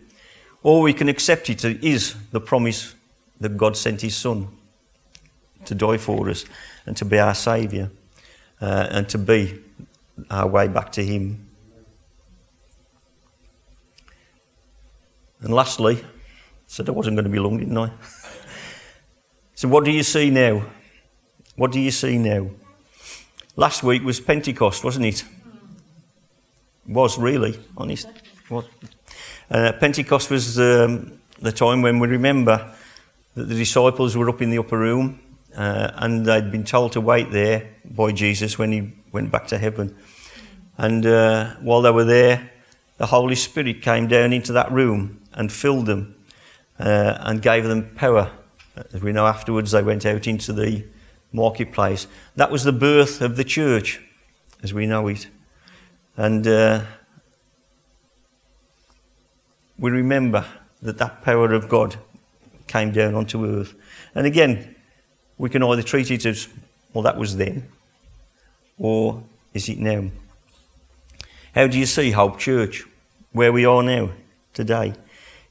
Or 0.64 0.82
we 0.82 0.94
can 0.94 1.10
accept 1.10 1.50
it 1.50 1.66
is 1.66 2.16
the 2.32 2.40
promise 2.40 2.96
that 3.42 3.58
God 3.58 3.76
sent 3.76 4.02
His 4.02 4.16
Son 4.16 4.48
to 5.66 5.76
die 5.76 5.98
for 5.98 6.30
us 6.30 6.46
and 6.86 6.96
to 6.96 7.06
be 7.06 7.20
our 7.20 7.36
Saviour 7.36 7.92
uh, 8.62 8.88
and 8.90 9.10
to 9.10 9.18
be 9.18 9.60
our 10.30 10.48
way 10.48 10.70
back 10.70 10.94
to 10.94 11.04
Him. 11.04 11.46
And 15.42 15.54
lastly, 15.54 15.98
I 15.98 16.06
said 16.68 16.88
I 16.88 16.94
wasn't 16.94 17.18
going 17.18 17.26
to 17.26 17.30
be 17.30 17.40
long, 17.40 17.58
didn't 17.58 17.78
I? 17.78 17.92
so, 19.56 19.68
what 19.68 19.84
do 19.84 19.92
you 19.92 20.04
see 20.04 20.30
now? 20.30 20.64
What 21.60 21.74
do 21.74 21.82
you 21.82 21.92
see 21.92 22.18
now? 22.18 22.50
Last 23.58 23.84
week 23.84 24.02
was 24.06 24.22
Pentecost, 24.22 24.82
wasn't 24.82 25.08
it? 25.08 25.26
Was 26.88 27.18
really, 27.18 27.60
honest. 27.76 28.08
Uh, 29.52 29.74
Pentecost 29.74 30.32
was 30.32 30.58
um, 30.58 31.20
the 31.42 31.52
time 31.52 31.82
when 31.82 32.00
we 32.00 32.08
remember 32.08 32.74
that 33.36 33.44
the 33.44 33.56
disciples 33.56 34.16
were 34.16 34.30
up 34.30 34.42
in 34.42 34.52
the 34.52 34.58
upper 34.58 34.80
room 34.80 35.20
uh, 35.54 35.92
and 35.96 36.26
they'd 36.26 36.50
been 36.50 36.64
told 36.64 36.94
to 36.94 37.02
wait 37.02 37.30
there 37.30 37.70
by 37.84 38.14
Jesus 38.14 38.58
when 38.58 38.72
he 38.72 38.94
went 39.12 39.30
back 39.30 39.48
to 39.48 39.58
heaven. 39.58 39.94
And 40.78 41.06
uh, 41.06 41.56
while 41.56 41.82
they 41.82 41.92
were 41.92 42.06
there, 42.06 42.52
the 43.00 43.08
Holy 43.08 43.36
Spirit 43.36 43.82
came 43.82 44.08
down 44.08 44.32
into 44.32 44.54
that 44.54 44.72
room 44.72 45.20
and 45.34 45.52
filled 45.52 45.88
them 45.88 46.16
uh, 46.80 47.18
and 47.20 47.42
gave 47.42 47.66
them 47.66 47.94
power. 47.96 48.32
As 48.94 49.02
we 49.02 49.12
know 49.12 49.28
afterwards, 49.28 49.72
they 49.72 49.84
went 49.84 50.06
out 50.06 50.26
into 50.26 50.54
the 50.54 50.86
marketplace. 51.32 52.08
That 52.36 52.52
was 52.52 52.64
the 52.64 52.72
birth 52.72 53.22
of 53.22 53.36
the 53.36 53.44
church 53.44 54.02
as 54.64 54.74
we 54.74 54.86
know 54.86 55.08
it. 55.08 55.28
And 56.18 56.46
uh, 56.48 56.84
we 59.78 59.92
remember 59.92 60.46
that 60.82 60.98
that 60.98 61.24
power 61.24 61.54
of 61.54 61.70
God 61.70 61.96
came 62.68 62.92
down 62.92 63.16
onto 63.16 63.46
earth. 63.46 63.74
And 64.16 64.26
again, 64.26 64.76
we 65.38 65.50
can 65.50 65.64
either 65.64 65.84
treat 65.84 66.12
it 66.12 66.26
as, 66.26 66.48
well, 66.94 67.04
that 67.04 67.18
was 67.18 67.38
then, 67.38 67.68
or 68.78 69.24
is 69.54 69.70
it 69.70 69.80
now? 69.80 70.10
How 71.56 71.68
do 71.68 71.80
you 71.80 71.86
see 71.86 72.12
Hope 72.12 72.38
Church, 72.38 72.86
where 73.32 73.52
we 73.52 73.66
are 73.66 73.82
now, 73.82 74.12
today? 74.54 74.94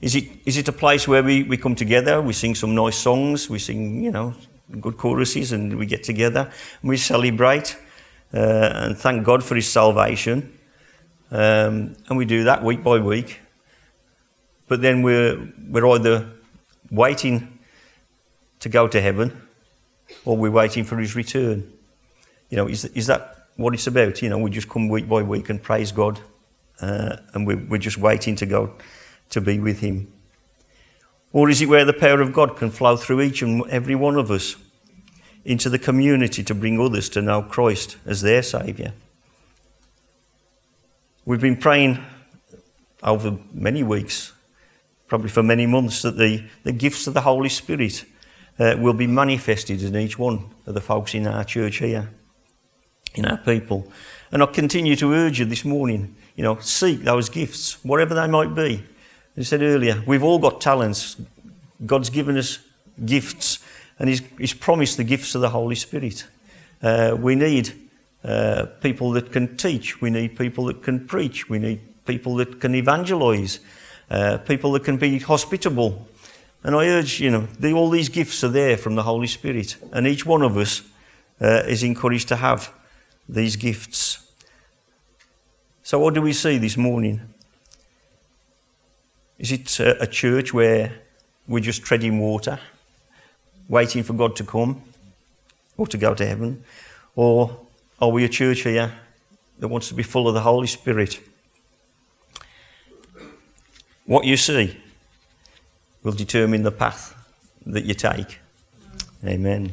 Is 0.01 0.15
it, 0.15 0.25
is 0.47 0.57
it 0.57 0.69
a 0.69 0.73
place 0.73 1.09
where 1.09 1.23
we, 1.23 1.43
we 1.43 1.57
come 1.57 1.75
together, 1.75 2.23
we 2.23 2.33
sing 2.33 2.55
some 2.55 2.75
nice 2.75 2.97
songs, 2.97 3.51
we 3.51 3.59
sing, 3.59 4.05
you 4.05 4.11
know, 4.11 4.35
good 4.81 4.97
choruses 4.97 5.53
and 5.53 5.79
we 5.79 5.87
get 5.87 6.05
together 6.05 6.51
and 6.83 6.89
we 6.89 6.97
celebrate 6.97 7.77
uh, 8.35 8.71
and 8.75 8.99
thank 8.99 9.25
God 9.25 9.43
for 9.43 9.55
His 9.55 9.69
salvation. 9.69 10.59
Um, 11.31 11.97
and 12.09 12.17
we 12.17 12.25
do 12.25 12.45
that 12.45 12.63
week 12.63 12.83
by 12.83 12.99
week. 12.99 13.41
But 14.67 14.83
then 14.83 15.03
we're, 15.03 15.53
we're 15.69 15.87
either 15.87 16.31
waiting 16.91 17.59
to 18.61 18.69
go 18.69 18.87
to 18.89 19.01
heaven 19.01 19.41
or 20.25 20.37
we're 20.37 20.51
waiting 20.51 20.85
for 20.85 20.99
His 20.99 21.17
return. 21.17 21.73
You 22.51 22.57
know, 22.57 22.69
is, 22.69 22.85
is 22.87 23.07
that 23.07 23.49
what 23.57 23.75
it's 23.75 23.87
about? 23.87 24.23
You 24.23 24.29
know, 24.29 24.39
we 24.39 24.51
just 24.51 24.69
come 24.69 24.89
week 24.89 25.09
by 25.09 25.23
week 25.23 25.49
and 25.49 25.63
praise 25.63 25.93
God 25.93 26.21
uh, 26.81 27.17
and 27.35 27.47
we're, 27.47 27.65
we're 27.69 27.79
just 27.79 27.99
waiting 27.99 28.37
to 28.37 28.47
go 28.47 28.75
to 29.31 29.41
be 29.41 29.59
with 29.59 29.81
Him. 29.81 30.13
Or 31.33 31.49
is 31.51 31.61
it 31.61 31.69
where 31.69 31.85
the 31.85 31.93
power 31.93 32.21
of 32.21 32.33
God 32.33 32.57
can 32.57 32.71
flow 32.71 32.97
through 32.97 33.21
each 33.21 33.43
and 33.43 33.63
every 33.69 33.95
one 33.95 34.17
of 34.17 34.31
us 34.31 34.57
into 35.45 35.69
the 35.69 35.79
community 35.79 36.43
to 36.43 36.55
bring 36.55 36.81
others 36.81 37.09
to 37.11 37.23
know 37.23 37.43
Christ 37.43 37.97
as 38.07 38.23
their 38.23 38.43
Saviour? 38.43 38.93
We've 41.25 41.41
been 41.41 41.59
praying 41.59 42.03
over 43.03 43.39
many 43.53 43.83
weeks, 43.83 44.33
probably 45.07 45.29
for 45.29 45.43
many 45.43 45.67
months, 45.67 46.03
that 46.03 46.17
the, 46.17 46.45
the 46.65 46.73
gifts 46.73 47.07
of 47.07 47.15
the 47.15 47.21
Holy 47.21 47.51
Spirit 47.51 48.05
uh, 48.59 48.77
will 48.79 48.95
be 48.95 49.07
manifested 49.07 49.83
in 49.83 49.95
each 49.97 50.19
one 50.19 50.51
of 50.67 50.75
the 50.75 50.81
folks 50.81 51.15
in 51.15 51.27
our 51.27 51.45
church 51.45 51.77
here, 51.77 52.11
in 53.15 53.27
our 53.27 53.37
people. 53.37 53.93
And 54.33 54.43
I 54.43 54.47
continue 54.47 54.97
to 54.97 55.13
urge 55.13 55.39
you 55.39 55.45
this 55.45 55.65
morning, 55.65 56.17
you 56.35 56.43
know, 56.43 56.59
seek 56.61 57.03
those 57.03 57.29
gifts, 57.29 57.83
whatever 57.85 58.15
they 58.15 58.27
might 58.27 58.55
be. 58.55 58.85
I 59.39 59.43
said 59.43 59.63
earlier, 59.63 60.03
we've 60.05 60.25
all 60.25 60.41
got 60.41 60.61
talents. 60.61 61.17
God's 61.87 62.11
given 62.11 62.37
us 62.37 62.59
gifts, 63.05 63.61
and 64.01 64.09
He's, 64.09 64.21
he's 64.37 64.53
promised 64.53 64.97
the 64.97 65.05
gifts 65.05 65.37
of 65.37 65.43
the 65.43 65.51
Holy 65.51 65.77
Spirit. 65.77 66.27
Uh, 66.83 67.17
we 67.17 67.37
need 67.37 67.73
uh, 68.25 68.67
people 68.81 69.13
that 69.13 69.31
can 69.31 69.57
teach. 69.57 70.01
We 70.01 70.11
need 70.11 70.37
people 70.37 70.65
that 70.65 70.83
can 70.83 71.07
preach. 71.07 71.49
We 71.49 71.61
need 71.61 71.81
people 72.05 72.35
that 72.37 72.61
can 72.61 72.75
evangelize. 72.75 73.61
Uh, 74.11 74.39
people 74.39 74.73
that 74.73 74.83
can 74.83 74.97
be 74.97 75.21
hospitable. 75.21 76.09
And 76.65 76.75
I 76.75 76.89
urge, 76.89 77.21
you 77.21 77.31
know, 77.31 77.47
the, 77.61 77.73
all 77.75 77.91
these 77.91 78.09
gifts 78.09 78.43
are 78.43 78.49
there 78.49 78.77
from 78.77 78.97
the 78.97 79.05
Holy 79.05 79.29
Spirit, 79.29 79.77
and 79.93 80.09
each 80.09 80.27
one 80.27 80.43
of 80.43 80.57
us 80.57 80.83
uh, 81.41 81.63
is 81.69 81.85
encouraged 81.85 82.27
to 82.29 82.37
have 82.37 82.73
these 83.29 83.55
gifts. 83.55 84.19
So, 85.85 86.01
what 86.01 86.15
do 86.15 86.23
we 86.23 86.33
see 86.33 86.59
this 86.59 86.77
morning? 86.77 87.21
Is 89.39 89.53
it 89.53 89.81
a, 89.81 90.03
a 90.03 90.07
church 90.07 90.53
where 90.53 90.93
we're 91.47 91.63
just 91.63 91.83
treading 91.83 92.19
water, 92.19 92.59
waiting 93.69 94.03
for 94.03 94.13
God 94.13 94.35
to 94.37 94.45
come 94.45 94.83
or 95.77 95.87
to 95.87 95.97
go 95.97 96.15
to 96.15 96.27
heaven? 96.27 96.65
Or 97.15 97.59
are 98.01 98.11
we 98.11 98.25
a 98.25 98.29
church 98.29 98.61
here 98.61 98.93
that 99.59 99.69
wants 99.69 99.89
to 99.89 99.95
be 99.95 100.03
full 100.03 100.29
of 100.29 100.35
the 100.35 100.41
Holy 100.41 100.67
Spirit? 100.67 101.21
What 104.07 104.25
you 104.25 104.37
see 104.37 104.77
will 106.03 106.13
determine 106.13 106.63
the 106.63 106.71
path 106.73 107.15
that 107.67 107.85
you 107.85 107.95
take. 107.95 108.39
Amen. 109.25 109.73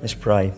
Let's 0.00 0.14
pray. 0.14 0.52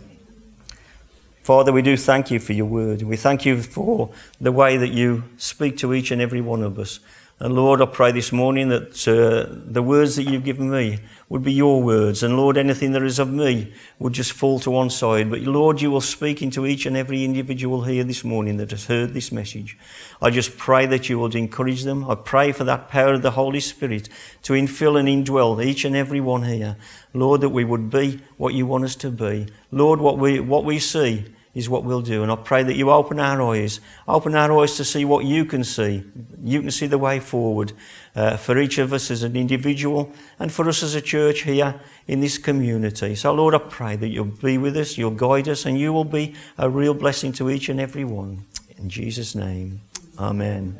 Father, 1.42 1.72
we 1.72 1.82
do 1.82 1.96
thank 1.96 2.30
you 2.30 2.40
for 2.40 2.54
your 2.54 2.64
word. 2.64 3.02
We 3.02 3.16
thank 3.16 3.44
you 3.44 3.62
for 3.62 4.10
the 4.40 4.50
way 4.50 4.78
that 4.78 4.88
you 4.88 5.24
speak 5.36 5.76
to 5.78 5.92
each 5.92 6.10
and 6.10 6.22
every 6.22 6.40
one 6.40 6.62
of 6.62 6.78
us. 6.78 7.00
And 7.40 7.56
Lord, 7.56 7.82
I 7.82 7.86
pray 7.86 8.12
this 8.12 8.30
morning 8.30 8.68
that 8.68 9.08
uh, 9.08 9.52
the 9.66 9.82
words 9.82 10.14
that 10.14 10.22
you've 10.22 10.44
given 10.44 10.70
me 10.70 11.00
would 11.28 11.42
be 11.42 11.52
your 11.52 11.82
words. 11.82 12.22
And 12.22 12.36
Lord, 12.36 12.56
anything 12.56 12.92
that 12.92 13.02
is 13.02 13.18
of 13.18 13.28
me 13.28 13.72
would 13.98 14.12
just 14.12 14.32
fall 14.32 14.60
to 14.60 14.70
one 14.70 14.88
side. 14.88 15.30
But 15.30 15.40
Lord, 15.40 15.80
you 15.80 15.90
will 15.90 16.00
speak 16.00 16.42
into 16.42 16.64
each 16.64 16.86
and 16.86 16.96
every 16.96 17.24
individual 17.24 17.82
here 17.82 18.04
this 18.04 18.22
morning 18.22 18.58
that 18.58 18.70
has 18.70 18.86
heard 18.86 19.14
this 19.14 19.32
message. 19.32 19.76
I 20.22 20.30
just 20.30 20.56
pray 20.56 20.86
that 20.86 21.08
you 21.08 21.18
would 21.18 21.34
encourage 21.34 21.82
them. 21.82 22.08
I 22.08 22.14
pray 22.14 22.52
for 22.52 22.62
that 22.64 22.88
power 22.88 23.14
of 23.14 23.22
the 23.22 23.32
Holy 23.32 23.60
Spirit 23.60 24.08
to 24.42 24.52
infill 24.52 24.98
and 24.98 25.08
indwell 25.08 25.62
each 25.62 25.84
and 25.84 25.96
every 25.96 26.20
one 26.20 26.44
here. 26.44 26.76
Lord, 27.14 27.40
that 27.40 27.48
we 27.48 27.64
would 27.64 27.90
be 27.90 28.20
what 28.36 28.54
you 28.54 28.64
want 28.64 28.84
us 28.84 28.94
to 28.96 29.10
be. 29.10 29.48
Lord, 29.72 29.98
what 29.98 30.18
we, 30.18 30.38
what 30.38 30.64
we 30.64 30.78
see 30.78 31.33
is 31.54 31.68
what 31.68 31.84
we'll 31.84 32.00
do. 32.02 32.22
And 32.22 32.32
I 32.32 32.36
pray 32.36 32.62
that 32.62 32.76
you 32.76 32.90
open 32.90 33.20
our 33.20 33.40
eyes, 33.42 33.80
open 34.08 34.34
our 34.34 34.60
eyes 34.60 34.76
to 34.76 34.84
see 34.84 35.04
what 35.04 35.24
you 35.24 35.44
can 35.44 35.64
see. 35.64 36.04
You 36.42 36.60
can 36.60 36.70
see 36.70 36.86
the 36.86 36.98
way 36.98 37.20
forward 37.20 37.72
uh, 38.16 38.36
for 38.36 38.58
each 38.58 38.78
of 38.78 38.92
us 38.92 39.10
as 39.10 39.22
an 39.22 39.36
individual 39.36 40.12
and 40.38 40.52
for 40.52 40.68
us 40.68 40.82
as 40.82 40.94
a 40.94 41.00
church 41.00 41.42
here 41.42 41.80
in 42.06 42.20
this 42.20 42.38
community. 42.38 43.14
So, 43.14 43.32
Lord, 43.32 43.54
I 43.54 43.58
pray 43.58 43.96
that 43.96 44.08
you'll 44.08 44.24
be 44.24 44.58
with 44.58 44.76
us, 44.76 44.98
you'll 44.98 45.12
guide 45.12 45.48
us, 45.48 45.64
and 45.64 45.78
you 45.78 45.92
will 45.92 46.04
be 46.04 46.34
a 46.58 46.68
real 46.68 46.94
blessing 46.94 47.32
to 47.34 47.50
each 47.50 47.68
and 47.68 47.80
every 47.80 48.04
one. 48.04 48.44
In 48.76 48.88
Jesus' 48.88 49.34
name, 49.34 49.80
Amen. 50.18 50.78